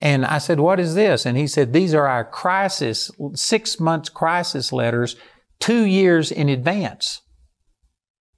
And 0.00 0.26
I 0.26 0.38
said, 0.38 0.60
what 0.60 0.78
is 0.78 0.94
this? 0.94 1.24
And 1.24 1.38
he 1.38 1.46
said, 1.46 1.72
these 1.72 1.94
are 1.94 2.06
our 2.06 2.24
crisis, 2.24 3.10
six 3.34 3.80
months 3.80 4.08
crisis 4.08 4.72
letters, 4.72 5.16
two 5.58 5.84
years 5.84 6.30
in 6.30 6.48
advance. 6.48 7.22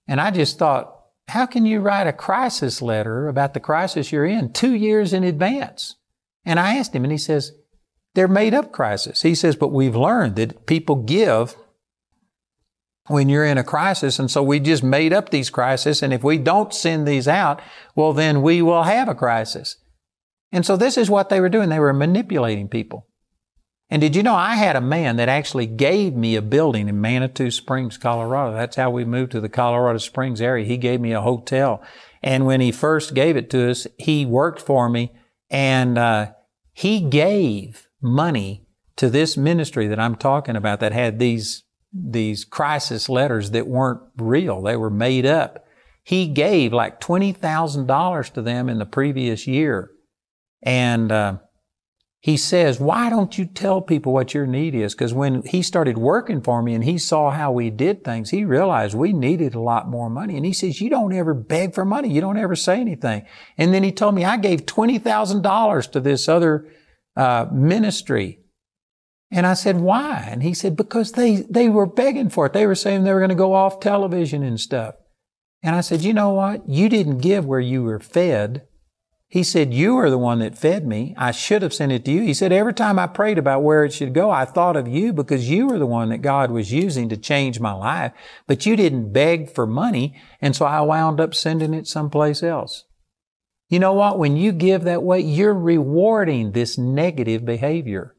And 0.06 0.20
I 0.20 0.30
just 0.30 0.58
thought, 0.58 0.94
how 1.28 1.46
can 1.46 1.66
you 1.66 1.80
write 1.80 2.06
a 2.06 2.12
crisis 2.12 2.80
letter 2.80 3.28
about 3.28 3.54
the 3.54 3.60
crisis 3.60 4.12
you're 4.12 4.24
in 4.24 4.52
two 4.52 4.72
years 4.72 5.12
in 5.12 5.24
advance? 5.24 5.96
And 6.44 6.58
I 6.58 6.76
asked 6.76 6.94
him, 6.94 7.04
and 7.04 7.12
he 7.12 7.18
says, 7.18 7.52
they're 8.14 8.28
made 8.28 8.54
up 8.54 8.72
crisis. 8.72 9.22
He 9.22 9.34
says, 9.34 9.54
but 9.54 9.72
we've 9.72 9.96
learned 9.96 10.36
that 10.36 10.66
people 10.66 10.96
give 10.96 11.56
when 13.08 13.28
you're 13.28 13.44
in 13.44 13.58
a 13.58 13.64
crisis. 13.64 14.18
And 14.18 14.30
so 14.30 14.42
we 14.42 14.60
just 14.60 14.82
made 14.82 15.12
up 15.12 15.30
these 15.30 15.50
crises. 15.50 16.02
And 16.02 16.12
if 16.12 16.22
we 16.22 16.38
don't 16.38 16.72
send 16.72 17.06
these 17.06 17.26
out, 17.26 17.60
well, 17.94 18.12
then 18.12 18.42
we 18.42 18.62
will 18.62 18.84
have 18.84 19.08
a 19.08 19.14
crisis. 19.14 19.76
And 20.52 20.64
so 20.64 20.76
this 20.76 20.96
is 20.96 21.10
what 21.10 21.28
they 21.28 21.40
were 21.40 21.48
doing. 21.48 21.68
They 21.68 21.80
were 21.80 21.92
manipulating 21.92 22.68
people. 22.68 23.06
And 23.90 24.02
did 24.02 24.14
you 24.14 24.22
know 24.22 24.34
I 24.34 24.56
had 24.56 24.76
a 24.76 24.82
man 24.82 25.16
that 25.16 25.30
actually 25.30 25.66
gave 25.66 26.14
me 26.14 26.36
a 26.36 26.42
building 26.42 26.88
in 26.88 27.00
Manitou 27.00 27.50
Springs, 27.50 27.96
Colorado? 27.96 28.52
That's 28.52 28.76
how 28.76 28.90
we 28.90 29.04
moved 29.04 29.32
to 29.32 29.40
the 29.40 29.48
Colorado 29.48 29.98
Springs 29.98 30.42
area. 30.42 30.66
He 30.66 30.76
gave 30.76 31.00
me 31.00 31.12
a 31.12 31.22
hotel. 31.22 31.82
And 32.22 32.44
when 32.44 32.60
he 32.60 32.70
first 32.70 33.14
gave 33.14 33.36
it 33.36 33.48
to 33.50 33.70
us, 33.70 33.86
he 33.98 34.26
worked 34.26 34.60
for 34.60 34.88
me 34.88 35.12
and 35.50 35.96
uh, 35.96 36.32
he 36.72 37.00
gave 37.00 37.88
money 38.02 38.66
to 38.96 39.08
this 39.08 39.36
ministry 39.36 39.86
that 39.86 39.98
I'm 39.98 40.16
talking 40.16 40.56
about 40.56 40.80
that 40.80 40.92
had 40.92 41.18
these, 41.18 41.64
these 41.92 42.44
crisis 42.44 43.08
letters 43.08 43.50
that 43.52 43.66
weren't 43.66 44.00
real. 44.16 44.62
They 44.62 44.76
were 44.76 44.90
made 44.90 45.26
up. 45.26 45.64
He 46.02 46.26
gave 46.28 46.72
like 46.72 47.00
$20,000 47.00 48.32
to 48.32 48.42
them 48.42 48.68
in 48.68 48.78
the 48.78 48.86
previous 48.86 49.46
year. 49.46 49.90
And, 50.62 51.12
uh, 51.12 51.38
he 52.20 52.36
says, 52.36 52.80
Why 52.80 53.10
don't 53.10 53.38
you 53.38 53.44
tell 53.44 53.80
people 53.80 54.12
what 54.12 54.34
your 54.34 54.46
need 54.46 54.74
is? 54.74 54.94
Because 54.94 55.14
when 55.14 55.42
he 55.42 55.62
started 55.62 55.96
working 55.98 56.40
for 56.42 56.62
me 56.62 56.74
and 56.74 56.82
he 56.82 56.98
saw 56.98 57.30
how 57.30 57.52
we 57.52 57.70
did 57.70 58.04
things, 58.04 58.30
he 58.30 58.44
realized 58.44 58.94
we 58.94 59.12
needed 59.12 59.54
a 59.54 59.60
lot 59.60 59.88
more 59.88 60.10
money. 60.10 60.36
And 60.36 60.44
he 60.44 60.52
says, 60.52 60.80
You 60.80 60.90
don't 60.90 61.12
ever 61.12 61.32
beg 61.32 61.74
for 61.74 61.84
money. 61.84 62.12
You 62.12 62.20
don't 62.20 62.38
ever 62.38 62.56
say 62.56 62.80
anything. 62.80 63.24
And 63.56 63.72
then 63.72 63.84
he 63.84 63.92
told 63.92 64.14
me, 64.14 64.24
I 64.24 64.36
gave 64.36 64.66
$20,000 64.66 65.92
to 65.92 66.00
this 66.00 66.28
other 66.28 66.66
uh, 67.16 67.46
ministry. 67.52 68.40
And 69.30 69.46
I 69.46 69.54
said, 69.54 69.80
Why? 69.80 70.26
And 70.30 70.42
he 70.42 70.54
said, 70.54 70.76
Because 70.76 71.12
they, 71.12 71.36
they 71.50 71.68
were 71.68 71.86
begging 71.86 72.30
for 72.30 72.46
it. 72.46 72.52
They 72.52 72.66
were 72.66 72.74
saying 72.74 73.04
they 73.04 73.12
were 73.12 73.20
going 73.20 73.28
to 73.28 73.34
go 73.34 73.54
off 73.54 73.80
television 73.80 74.42
and 74.42 74.58
stuff. 74.58 74.94
And 75.62 75.76
I 75.76 75.80
said, 75.80 76.02
You 76.02 76.14
know 76.14 76.30
what? 76.30 76.68
You 76.68 76.88
didn't 76.88 77.18
give 77.18 77.44
where 77.44 77.60
you 77.60 77.82
were 77.82 78.00
fed. 78.00 78.66
He 79.30 79.42
said, 79.42 79.74
You 79.74 79.98
are 79.98 80.08
the 80.08 80.16
one 80.16 80.38
that 80.38 80.56
fed 80.56 80.86
me. 80.86 81.14
I 81.18 81.32
should 81.32 81.60
have 81.60 81.74
sent 81.74 81.92
it 81.92 82.06
to 82.06 82.10
you. 82.10 82.22
He 82.22 82.32
said, 82.32 82.50
Every 82.50 82.72
time 82.72 82.98
I 82.98 83.06
prayed 83.06 83.36
about 83.36 83.62
where 83.62 83.84
it 83.84 83.92
should 83.92 84.14
go, 84.14 84.30
I 84.30 84.46
thought 84.46 84.76
of 84.76 84.88
you 84.88 85.12
because 85.12 85.50
you 85.50 85.66
were 85.66 85.78
the 85.78 85.86
one 85.86 86.08
that 86.08 86.22
God 86.22 86.50
was 86.50 86.72
using 86.72 87.10
to 87.10 87.16
change 87.16 87.60
my 87.60 87.72
life. 87.72 88.12
But 88.46 88.64
you 88.64 88.74
didn't 88.76 89.12
beg 89.12 89.50
for 89.50 89.66
money. 89.66 90.18
And 90.40 90.56
so 90.56 90.64
I 90.64 90.80
wound 90.80 91.20
up 91.20 91.34
sending 91.34 91.74
it 91.74 91.86
someplace 91.86 92.42
else. 92.42 92.84
You 93.68 93.78
know 93.78 93.92
what? 93.92 94.18
When 94.18 94.38
you 94.38 94.52
give 94.52 94.84
that 94.84 95.02
way, 95.02 95.20
you're 95.20 95.52
rewarding 95.52 96.52
this 96.52 96.78
negative 96.78 97.44
behavior. 97.44 98.14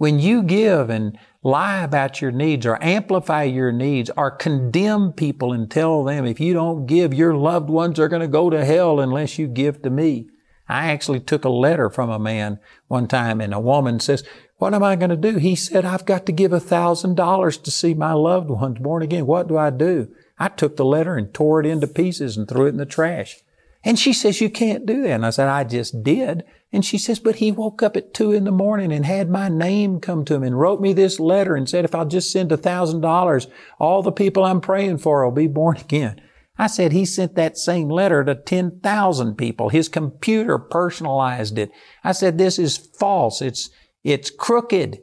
When 0.00 0.18
you 0.18 0.42
give 0.42 0.88
and 0.88 1.18
lie 1.42 1.82
about 1.82 2.22
your 2.22 2.30
needs 2.30 2.64
or 2.64 2.82
amplify 2.82 3.42
your 3.42 3.70
needs 3.70 4.10
or 4.16 4.30
condemn 4.30 5.12
people 5.12 5.52
and 5.52 5.70
tell 5.70 6.04
them 6.04 6.24
if 6.24 6.40
you 6.40 6.54
don't 6.54 6.86
give, 6.86 7.12
your 7.12 7.34
loved 7.34 7.68
ones 7.68 8.00
are 8.00 8.08
going 8.08 8.22
to 8.22 8.26
go 8.26 8.48
to 8.48 8.64
hell 8.64 8.98
unless 8.98 9.38
you 9.38 9.46
give 9.46 9.82
to 9.82 9.90
me. 9.90 10.30
I 10.66 10.86
actually 10.90 11.20
took 11.20 11.44
a 11.44 11.50
letter 11.50 11.90
from 11.90 12.08
a 12.08 12.18
man 12.18 12.60
one 12.88 13.08
time 13.08 13.42
and 13.42 13.52
a 13.52 13.60
woman 13.60 14.00
says, 14.00 14.24
what 14.56 14.72
am 14.72 14.82
I 14.82 14.96
going 14.96 15.10
to 15.10 15.16
do? 15.16 15.36
He 15.36 15.54
said, 15.54 15.84
I've 15.84 16.06
got 16.06 16.24
to 16.24 16.32
give 16.32 16.54
a 16.54 16.60
thousand 16.60 17.16
dollars 17.16 17.58
to 17.58 17.70
see 17.70 17.92
my 17.92 18.14
loved 18.14 18.48
ones 18.48 18.78
born 18.78 19.02
again. 19.02 19.26
What 19.26 19.48
do 19.48 19.58
I 19.58 19.68
do? 19.68 20.08
I 20.38 20.48
took 20.48 20.78
the 20.78 20.84
letter 20.86 21.18
and 21.18 21.34
tore 21.34 21.60
it 21.60 21.66
into 21.66 21.86
pieces 21.86 22.38
and 22.38 22.48
threw 22.48 22.64
it 22.64 22.70
in 22.70 22.78
the 22.78 22.86
trash. 22.86 23.36
And 23.84 23.98
she 23.98 24.14
says, 24.14 24.40
you 24.40 24.48
can't 24.48 24.86
do 24.86 25.02
that. 25.02 25.10
And 25.10 25.26
I 25.26 25.30
said, 25.30 25.48
I 25.48 25.64
just 25.64 26.02
did. 26.02 26.44
And 26.72 26.84
she 26.84 26.98
says, 26.98 27.18
but 27.18 27.36
he 27.36 27.50
woke 27.50 27.82
up 27.82 27.96
at 27.96 28.14
two 28.14 28.30
in 28.30 28.44
the 28.44 28.52
morning 28.52 28.92
and 28.92 29.04
had 29.04 29.28
my 29.28 29.48
name 29.48 29.98
come 30.00 30.24
to 30.26 30.34
him 30.34 30.44
and 30.44 30.58
wrote 30.58 30.80
me 30.80 30.92
this 30.92 31.18
letter 31.18 31.56
and 31.56 31.68
said, 31.68 31.84
if 31.84 31.94
I'll 31.94 32.06
just 32.06 32.30
send 32.30 32.52
a 32.52 32.56
thousand 32.56 33.00
dollars, 33.00 33.48
all 33.80 34.02
the 34.02 34.12
people 34.12 34.44
I'm 34.44 34.60
praying 34.60 34.98
for 34.98 35.24
will 35.24 35.32
be 35.32 35.48
born 35.48 35.76
again. 35.80 36.20
I 36.58 36.66
said, 36.66 36.92
he 36.92 37.06
sent 37.06 37.36
that 37.36 37.56
same 37.56 37.88
letter 37.88 38.22
to 38.22 38.34
10,000 38.34 39.34
people. 39.36 39.70
His 39.70 39.88
computer 39.88 40.58
personalized 40.58 41.58
it. 41.58 41.72
I 42.04 42.12
said, 42.12 42.36
this 42.36 42.58
is 42.58 42.76
false. 42.76 43.40
It's, 43.40 43.70
it's 44.04 44.30
crooked. 44.30 45.00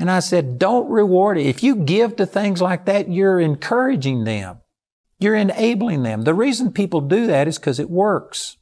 And 0.00 0.10
I 0.10 0.18
said, 0.20 0.58
don't 0.58 0.90
reward 0.90 1.38
it. 1.38 1.46
If 1.46 1.62
you 1.62 1.76
give 1.76 2.16
to 2.16 2.26
things 2.26 2.60
like 2.60 2.86
that, 2.86 3.10
you're 3.10 3.38
encouraging 3.38 4.24
them. 4.24 4.58
You're 5.20 5.36
enabling 5.36 6.02
them. 6.02 6.22
The 6.22 6.34
reason 6.34 6.72
people 6.72 7.02
do 7.02 7.26
that 7.26 7.46
is 7.46 7.58
because 7.58 7.78
it 7.78 7.90
works. 7.90 8.56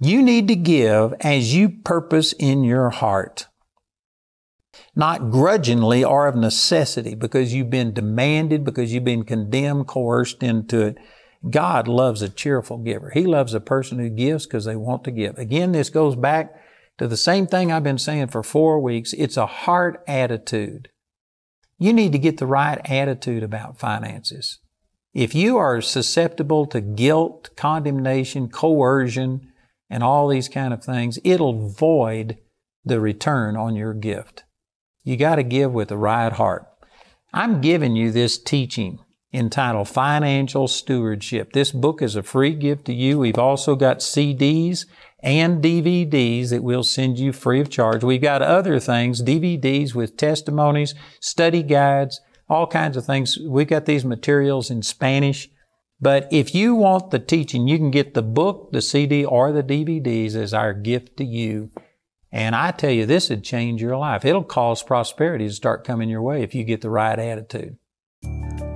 You 0.00 0.22
need 0.22 0.46
to 0.48 0.56
give 0.56 1.14
as 1.20 1.54
you 1.54 1.68
purpose 1.68 2.32
in 2.32 2.62
your 2.62 2.90
heart. 2.90 3.46
Not 4.94 5.30
grudgingly 5.30 6.04
or 6.04 6.28
of 6.28 6.36
necessity 6.36 7.14
because 7.14 7.52
you've 7.52 7.70
been 7.70 7.92
demanded, 7.92 8.64
because 8.64 8.92
you've 8.92 9.04
been 9.04 9.24
condemned, 9.24 9.88
coerced 9.88 10.42
into 10.42 10.80
it. 10.82 10.98
God 11.50 11.88
loves 11.88 12.22
a 12.22 12.28
cheerful 12.28 12.78
giver. 12.78 13.10
He 13.10 13.24
loves 13.24 13.54
a 13.54 13.60
person 13.60 13.98
who 13.98 14.08
gives 14.08 14.46
because 14.46 14.64
they 14.64 14.76
want 14.76 15.04
to 15.04 15.10
give. 15.10 15.38
Again, 15.38 15.72
this 15.72 15.90
goes 15.90 16.16
back 16.16 16.54
to 16.98 17.06
the 17.06 17.16
same 17.16 17.46
thing 17.46 17.70
I've 17.70 17.84
been 17.84 17.98
saying 17.98 18.28
for 18.28 18.42
four 18.42 18.80
weeks. 18.80 19.12
It's 19.12 19.36
a 19.36 19.46
heart 19.46 20.02
attitude. 20.06 20.88
You 21.78 21.92
need 21.92 22.12
to 22.12 22.18
get 22.18 22.38
the 22.38 22.46
right 22.46 22.80
attitude 22.84 23.44
about 23.44 23.78
finances. 23.78 24.58
If 25.14 25.34
you 25.34 25.56
are 25.56 25.80
susceptible 25.80 26.66
to 26.66 26.80
guilt, 26.80 27.50
condemnation, 27.56 28.48
coercion, 28.48 29.47
and 29.90 30.02
all 30.02 30.28
these 30.28 30.48
kind 30.48 30.72
of 30.72 30.84
things, 30.84 31.18
it'll 31.24 31.68
void 31.68 32.38
the 32.84 33.00
return 33.00 33.56
on 33.56 33.76
your 33.76 33.94
gift. 33.94 34.44
You 35.04 35.16
got 35.16 35.36
to 35.36 35.42
give 35.42 35.72
with 35.72 35.90
a 35.90 35.96
right 35.96 36.32
heart. 36.32 36.66
I'm 37.32 37.60
giving 37.60 37.96
you 37.96 38.10
this 38.10 38.38
teaching 38.38 38.98
entitled 39.32 39.88
Financial 39.88 40.68
Stewardship. 40.68 41.52
This 41.52 41.70
book 41.70 42.00
is 42.00 42.16
a 42.16 42.22
free 42.22 42.54
gift 42.54 42.86
to 42.86 42.94
you. 42.94 43.18
We've 43.18 43.38
also 43.38 43.76
got 43.76 43.98
CDs 43.98 44.86
and 45.20 45.62
DVDs 45.62 46.50
that 46.50 46.62
we'll 46.62 46.84
send 46.84 47.18
you 47.18 47.32
free 47.32 47.60
of 47.60 47.68
charge. 47.68 48.04
We've 48.04 48.22
got 48.22 48.40
other 48.40 48.78
things, 48.78 49.22
DVDs 49.22 49.94
with 49.94 50.16
testimonies, 50.16 50.94
study 51.20 51.62
guides, 51.62 52.20
all 52.48 52.66
kinds 52.66 52.96
of 52.96 53.04
things. 53.04 53.38
We've 53.38 53.68
got 53.68 53.84
these 53.84 54.04
materials 54.04 54.70
in 54.70 54.82
Spanish. 54.82 55.50
But 56.00 56.28
if 56.30 56.54
you 56.54 56.76
want 56.76 57.10
the 57.10 57.18
teaching, 57.18 57.66
you 57.66 57.76
can 57.76 57.90
get 57.90 58.14
the 58.14 58.22
book, 58.22 58.70
the 58.70 58.80
CD, 58.80 59.24
or 59.24 59.50
the 59.50 59.64
DVDs 59.64 60.36
as 60.36 60.54
our 60.54 60.72
gift 60.72 61.16
to 61.16 61.24
you. 61.24 61.72
And 62.30 62.54
I 62.54 62.70
tell 62.70 62.92
you, 62.92 63.04
this 63.04 63.30
would 63.30 63.42
change 63.42 63.82
your 63.82 63.96
life. 63.96 64.24
It'll 64.24 64.44
cause 64.44 64.80
prosperity 64.80 65.48
to 65.48 65.52
start 65.52 65.84
coming 65.84 66.08
your 66.08 66.22
way 66.22 66.44
if 66.44 66.54
you 66.54 66.62
get 66.62 66.82
the 66.82 66.90
right 66.90 67.18
attitude. 67.18 67.78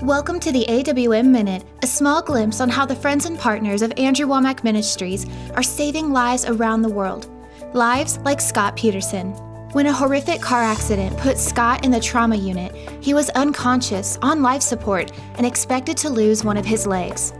Welcome 0.00 0.40
to 0.40 0.50
the 0.50 0.66
AWM 0.68 1.26
Minute, 1.26 1.64
a 1.84 1.86
small 1.86 2.22
glimpse 2.22 2.60
on 2.60 2.68
how 2.68 2.84
the 2.84 2.96
friends 2.96 3.26
and 3.26 3.38
partners 3.38 3.82
of 3.82 3.92
Andrew 3.96 4.26
Wommack 4.26 4.64
Ministries 4.64 5.24
are 5.54 5.62
saving 5.62 6.10
lives 6.10 6.44
around 6.44 6.82
the 6.82 6.88
world. 6.88 7.30
Lives 7.72 8.18
like 8.24 8.40
Scott 8.40 8.74
Peterson. 8.74 9.32
When 9.72 9.86
a 9.86 9.92
horrific 9.92 10.42
car 10.42 10.62
accident 10.62 11.16
put 11.16 11.38
Scott 11.38 11.82
in 11.82 11.90
the 11.90 11.98
trauma 11.98 12.36
unit, 12.36 12.74
he 13.02 13.14
was 13.14 13.30
unconscious, 13.30 14.18
on 14.20 14.42
life 14.42 14.60
support, 14.60 15.10
and 15.36 15.46
expected 15.46 15.96
to 15.96 16.10
lose 16.10 16.44
one 16.44 16.58
of 16.58 16.66
his 16.66 16.86
legs. 16.86 17.32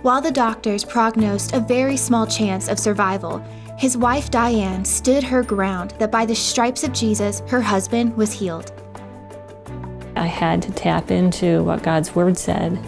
While 0.00 0.22
the 0.22 0.30
doctors 0.30 0.82
prognosed 0.82 1.52
a 1.52 1.60
very 1.60 1.98
small 1.98 2.26
chance 2.26 2.68
of 2.68 2.78
survival, 2.78 3.44
his 3.76 3.98
wife 3.98 4.30
Diane 4.30 4.82
stood 4.82 5.22
her 5.22 5.42
ground 5.42 5.92
that 5.98 6.10
by 6.10 6.24
the 6.24 6.34
stripes 6.34 6.84
of 6.84 6.94
Jesus, 6.94 7.42
her 7.48 7.60
husband 7.60 8.16
was 8.16 8.32
healed. 8.32 8.72
I 10.16 10.24
had 10.24 10.62
to 10.62 10.72
tap 10.72 11.10
into 11.10 11.62
what 11.64 11.82
God's 11.82 12.14
Word 12.14 12.38
said. 12.38 12.78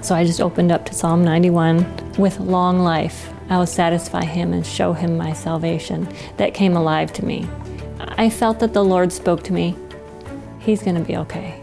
So 0.00 0.14
I 0.14 0.24
just 0.24 0.40
opened 0.40 0.72
up 0.72 0.86
to 0.86 0.94
Psalm 0.94 1.22
91 1.22 2.14
with 2.16 2.40
long 2.40 2.78
life. 2.78 3.30
I 3.50 3.58
will 3.58 3.66
satisfy 3.66 4.24
him 4.24 4.54
and 4.54 4.66
show 4.66 4.94
him 4.94 5.18
my 5.18 5.34
salvation. 5.34 6.08
That 6.38 6.54
came 6.54 6.76
alive 6.76 7.12
to 7.12 7.24
me. 7.24 7.46
I 8.00 8.30
felt 8.30 8.58
that 8.60 8.72
the 8.72 8.84
Lord 8.84 9.12
spoke 9.12 9.42
to 9.44 9.52
me. 9.52 9.76
He's 10.58 10.82
going 10.82 10.96
to 10.96 11.02
be 11.02 11.16
okay. 11.16 11.62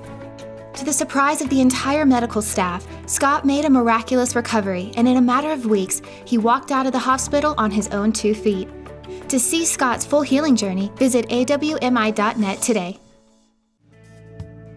To 0.75 0.85
the 0.85 0.93
surprise 0.93 1.41
of 1.41 1.49
the 1.49 1.61
entire 1.61 2.05
medical 2.05 2.41
staff, 2.41 2.87
Scott 3.05 3.45
made 3.45 3.65
a 3.65 3.69
miraculous 3.69 4.35
recovery, 4.35 4.91
and 4.97 5.07
in 5.07 5.17
a 5.17 5.21
matter 5.21 5.51
of 5.51 5.67
weeks, 5.67 6.01
he 6.25 6.37
walked 6.37 6.71
out 6.71 6.85
of 6.87 6.91
the 6.91 6.99
hospital 6.99 7.53
on 7.57 7.69
his 7.69 7.87
own 7.89 8.11
two 8.11 8.33
feet. 8.33 8.67
To 9.29 9.39
see 9.39 9.65
Scott's 9.65 10.05
full 10.05 10.21
healing 10.21 10.55
journey, 10.55 10.91
visit 10.95 11.27
awmi.net 11.29 12.61
today. 12.61 12.99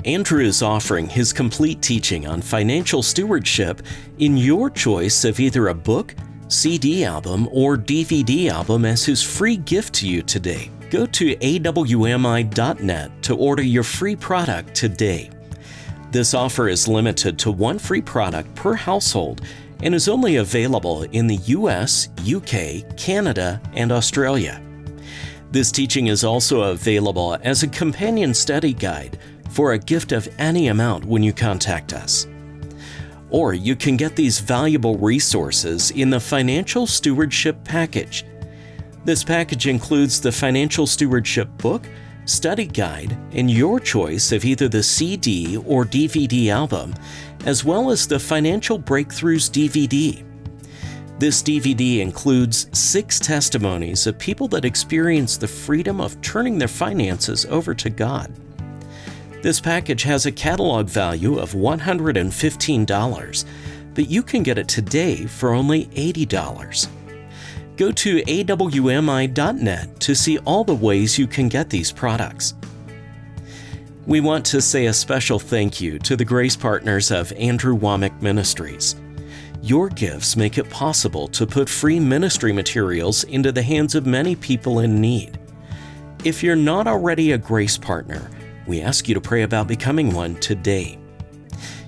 Andrew 0.05 0.45
is 0.45 0.63
offering 0.63 1.09
his 1.09 1.33
complete 1.33 1.83
teaching 1.83 2.27
on 2.27 2.41
financial 2.41 3.03
stewardship 3.03 3.83
in 4.19 4.37
your 4.37 4.71
choice 4.71 5.25
of 5.25 5.41
either 5.41 5.69
a 5.69 5.75
book, 5.75 6.15
CD 6.49 7.05
album, 7.05 7.49
or 7.51 7.77
DVD 7.77 8.51
album 8.51 8.85
as 8.85 9.05
his 9.05 9.23
free 9.23 9.57
gift 9.57 9.95
to 9.95 10.09
you 10.09 10.23
today. 10.23 10.71
Go 10.91 11.05
to 11.07 11.35
awmi.net 11.37 13.23
to 13.23 13.37
order 13.37 13.63
your 13.63 13.83
free 13.83 14.15
product 14.15 14.75
today. 14.75 15.31
This 16.13 16.33
offer 16.33 16.69
is 16.69 16.87
limited 16.87 17.39
to 17.41 17.51
one 17.51 17.79
free 17.79 18.01
product 18.01 18.55
per 18.55 18.75
household 18.75 19.41
and 19.83 19.95
is 19.95 20.09
only 20.09 20.37
available 20.37 21.03
in 21.03 21.27
the 21.27 21.37
US, 21.37 22.09
UK, 22.25 22.97
Canada, 22.97 23.61
and 23.75 23.91
Australia. 23.91 24.63
This 25.51 25.73
teaching 25.73 26.07
is 26.07 26.25
also 26.25 26.71
available 26.71 27.37
as 27.43 27.63
a 27.63 27.69
companion 27.69 28.33
study 28.33 28.73
guide 28.73 29.19
for 29.51 29.73
a 29.73 29.79
gift 29.79 30.13
of 30.13 30.29
any 30.39 30.69
amount 30.69 31.05
when 31.05 31.23
you 31.23 31.33
contact 31.33 31.93
us. 31.93 32.27
Or 33.31 33.55
you 33.55 33.75
can 33.75 33.97
get 33.97 34.15
these 34.15 34.39
valuable 34.39 34.97
resources 34.99 35.91
in 35.91 36.11
the 36.11 36.21
Financial 36.21 36.87
Stewardship 36.87 37.65
Package. 37.65 38.25
This 39.07 39.23
package 39.23 39.69
includes 39.69 40.21
the 40.21 40.33
Financial 40.33 40.85
Stewardship 40.85 41.49
book, 41.59 41.89
study 42.25 42.67
guide, 42.67 43.17
and 43.31 43.49
your 43.49 43.79
choice 43.79 44.33
of 44.33 44.45
either 44.45 44.69
the 44.69 44.83
CD 44.83 45.59
or 45.59 45.85
DVD 45.85 46.49
album, 46.49 46.93
as 47.45 47.65
well 47.65 47.93
as 47.93 48.09
the 48.09 48.19
Financial 48.19 48.81
Breakthroughs 48.81 49.49
DVD. 49.49 50.25
This 51.21 51.41
DVD 51.41 52.01
includes 52.01 52.67
six 52.77 53.21
testimonies 53.21 54.09
of 54.09 54.19
people 54.19 54.49
that 54.49 54.65
experience 54.65 55.37
the 55.37 55.47
freedom 55.47 56.01
of 56.01 56.21
turning 56.21 56.59
their 56.59 56.67
finances 56.67 57.47
over 57.47 57.77
to 57.77 57.89
God. 57.89 58.33
This 59.41 59.61
package 59.61 60.03
has 60.03 60.27
a 60.27 60.33
catalog 60.33 60.89
value 60.89 61.39
of 61.39 61.53
$115, 61.53 63.45
but 63.95 64.11
you 64.11 64.25
can 64.25 64.43
get 64.43 64.59
it 64.59 64.67
today 64.67 65.27
for 65.27 65.55
only 65.55 65.87
$80. 65.87 66.89
Go 67.77 67.93
to 67.93 68.23
awmi.net 68.23 70.01
to 70.01 70.15
see 70.15 70.39
all 70.39 70.65
the 70.65 70.75
ways 70.75 71.19
you 71.19 71.27
can 71.27 71.49
get 71.49 71.69
these 71.69 71.93
products. 71.93 72.55
We 74.07 74.21
want 74.21 74.47
to 74.47 74.63
say 74.63 74.87
a 74.87 74.95
special 74.95 75.39
thank 75.39 75.81
you 75.81 75.99
to 75.99 76.17
the 76.17 76.25
grace 76.25 76.57
partners 76.57 77.11
of 77.11 77.33
Andrew 77.33 77.77
Wommack 77.77 78.23
Ministries. 78.23 78.97
Your 79.63 79.89
gifts 79.89 80.37
make 80.37 80.59
it 80.59 80.71
possible 80.71 81.29
to 81.29 81.47
put 81.47 81.69
free 81.69 82.01
ministry 82.01 82.53
materials 82.53 83.25
into 83.25 83.53
the 83.53 83.63
hands 83.63 83.95
of 83.95 84.07
many 84.07 84.37
people 84.37 84.79
in 84.79 85.01
need. 85.01 85.39
If 86.25 86.43
you're 86.43 86.57
not 86.57 86.87
already 86.87 87.33
a 87.33 87.39
grace 87.39 87.77
partner, 87.77 88.31
we 88.67 88.81
ask 88.81 89.09
you 89.09 89.15
to 89.15 89.21
pray 89.21 89.43
about 89.43 89.67
becoming 89.67 90.15
one 90.15 90.37
today. 90.37 90.99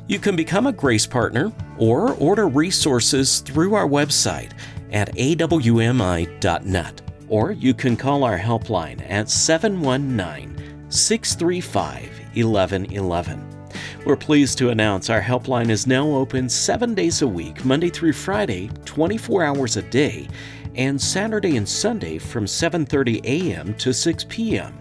You 0.06 0.18
can 0.18 0.36
become 0.36 0.66
a 0.66 0.72
grace 0.72 1.06
partner 1.06 1.52
or 1.78 2.14
order 2.14 2.48
resources 2.48 3.40
through 3.40 3.74
our 3.74 3.86
website 3.86 4.52
at 4.92 5.14
awmi.net, 5.16 7.02
or 7.28 7.52
you 7.52 7.74
can 7.74 7.96
call 7.96 8.24
our 8.24 8.38
helpline 8.38 9.04
at 9.10 9.28
719 9.28 10.90
635 10.90 12.18
1111. 12.34 13.58
We're 14.04 14.16
pleased 14.16 14.58
to 14.58 14.70
announce 14.70 15.10
our 15.10 15.20
helpline 15.20 15.68
is 15.68 15.86
now 15.86 16.06
open 16.06 16.48
seven 16.48 16.94
days 16.94 17.22
a 17.22 17.28
week, 17.28 17.64
Monday 17.64 17.90
through 17.90 18.14
Friday, 18.14 18.70
24 18.84 19.42
hours 19.44 19.76
a 19.76 19.82
day, 19.82 20.28
and 20.74 21.00
Saturday 21.00 21.56
and 21.56 21.68
Sunday 21.68 22.18
from 22.18 22.46
7:30 22.46 23.24
a.m. 23.24 23.74
to 23.74 23.92
6 23.92 24.26
p.m. 24.28 24.72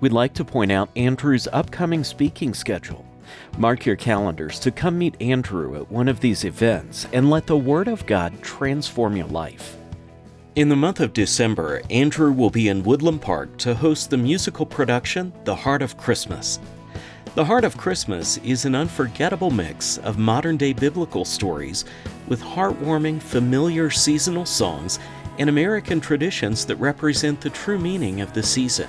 We'd 0.00 0.12
like 0.12 0.34
to 0.34 0.44
point 0.44 0.72
out 0.72 0.90
Andrew's 0.96 1.48
upcoming 1.52 2.04
speaking 2.04 2.52
schedule. 2.52 3.06
Mark 3.58 3.86
your 3.86 3.96
calendars 3.96 4.58
to 4.60 4.70
come 4.70 4.98
meet 4.98 5.20
Andrew 5.20 5.76
at 5.76 5.90
one 5.90 6.08
of 6.08 6.20
these 6.20 6.44
events 6.44 7.06
and 7.12 7.30
let 7.30 7.46
the 7.46 7.56
Word 7.56 7.88
of 7.88 8.06
God 8.06 8.42
transform 8.42 9.16
your 9.16 9.26
life. 9.26 9.76
In 10.56 10.68
the 10.68 10.76
month 10.76 11.00
of 11.00 11.12
December, 11.12 11.82
Andrew 11.90 12.30
will 12.30 12.50
be 12.50 12.68
in 12.68 12.84
Woodland 12.84 13.22
Park 13.22 13.56
to 13.58 13.74
host 13.74 14.10
the 14.10 14.16
musical 14.16 14.64
production 14.64 15.32
The 15.44 15.54
Heart 15.54 15.82
of 15.82 15.96
Christmas. 15.96 16.60
The 17.34 17.44
Heart 17.44 17.64
of 17.64 17.76
Christmas 17.76 18.36
is 18.38 18.64
an 18.64 18.76
unforgettable 18.76 19.50
mix 19.50 19.98
of 19.98 20.18
modern 20.18 20.56
day 20.56 20.72
biblical 20.72 21.24
stories 21.24 21.84
with 22.28 22.40
heartwarming, 22.40 23.20
familiar 23.20 23.90
seasonal 23.90 24.46
songs 24.46 25.00
and 25.38 25.50
American 25.50 26.00
traditions 26.00 26.64
that 26.66 26.76
represent 26.76 27.40
the 27.40 27.50
true 27.50 27.78
meaning 27.78 28.20
of 28.20 28.32
the 28.32 28.42
season. 28.42 28.88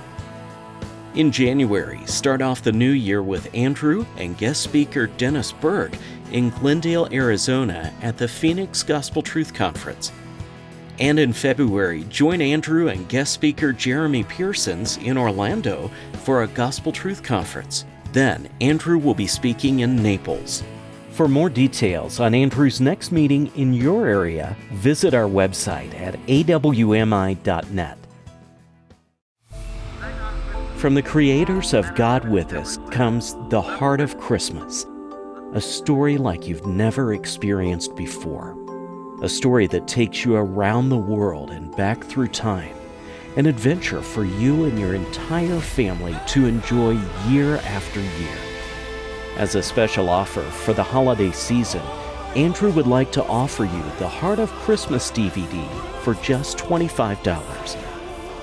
In 1.15 1.32
January, 1.32 2.01
start 2.08 2.41
off 2.41 2.62
the 2.62 2.73
new 2.73 2.91
year 2.91 3.23
with 3.23 3.49
Andrew 3.54 4.06
and 4.17 4.38
guest 4.38 4.62
speaker 4.62 5.08
Dennis 5.08 5.54
Burke 5.54 5.93
in 6.34 6.49
Glendale, 6.49 7.08
Arizona 7.10 7.93
at 8.01 8.17
the 8.17 8.28
Phoenix 8.28 8.84
Gospel 8.84 9.21
Truth 9.21 9.54
Conference. 9.54 10.12
And 10.99 11.17
in 11.17 11.32
February, 11.32 12.04
join 12.10 12.41
Andrew 12.41 12.89
and 12.89 13.08
guest 13.08 13.32
speaker 13.32 13.71
Jeremy 13.71 14.25
Pearsons 14.25 14.97
in 14.97 15.17
Orlando 15.17 15.89
for 16.23 16.43
a 16.43 16.47
Gospel 16.47 16.91
Truth 16.91 17.23
Conference. 17.23 17.86
Then, 18.12 18.49
Andrew 18.60 18.97
will 18.97 19.15
be 19.15 19.28
speaking 19.28 19.80
in 19.80 19.95
Naples. 19.95 20.63
For 21.12 21.30
more 21.30 21.49
details 21.49 22.19
on 22.19 22.34
Andrew's 22.34 22.82
next 22.82 23.13
meeting 23.13 23.49
in 23.56 23.73
your 23.73 24.06
area, 24.06 24.58
visit 24.73 25.13
our 25.13 25.30
website 25.30 25.97
at 25.97 26.15
awmi.net. 26.28 28.04
From 30.86 30.93
the 30.93 31.02
creators 31.02 31.74
of 31.74 31.95
God 31.95 32.30
With 32.30 32.54
Us 32.54 32.78
comes 32.91 33.36
The 33.50 33.60
Heart 33.60 34.02
of 34.02 34.19
Christmas, 34.19 34.86
a 35.54 35.60
story 35.60 36.15
like 36.19 36.48
you've 36.48 36.67
never 36.67 37.15
experienced 37.15 37.95
before. 37.95 38.56
A 39.24 39.28
story 39.28 39.65
that 39.65 39.88
takes 39.88 40.24
you 40.24 40.36
around 40.36 40.89
the 40.89 40.95
world 40.95 41.50
and 41.50 41.76
back 41.76 42.04
through 42.04 42.28
time. 42.28 42.76
An 43.36 43.48
adventure 43.48 44.04
for 44.04 44.26
you 44.26 44.65
and 44.65 44.78
your 44.78 44.93
entire 44.93 45.60
family 45.60 46.15
to 46.28 46.45
enjoy 46.45 46.91
year 47.28 47.56
after 47.56 48.00
year. 48.00 48.38
As 49.38 49.56
a 49.56 49.63
special 49.63 50.08
offer 50.08 50.43
for 50.43 50.74
the 50.74 50.84
holiday 50.84 51.32
season, 51.32 51.82
Andrew 52.36 52.69
would 52.74 52.86
like 52.86 53.12
to 53.13 53.26
offer 53.26 53.63
you 53.63 53.84
the 53.98 54.08
Heart 54.08 54.38
of 54.38 54.52
Christmas 54.52 55.10
DVD 55.10 55.67
for 56.02 56.13
just 56.21 56.60
$25. 56.60 57.85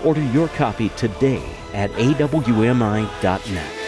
Order 0.04 0.24
your 0.32 0.48
copy 0.48 0.88
today 0.90 1.42
at 1.72 1.90
awmi.net. 1.92 3.81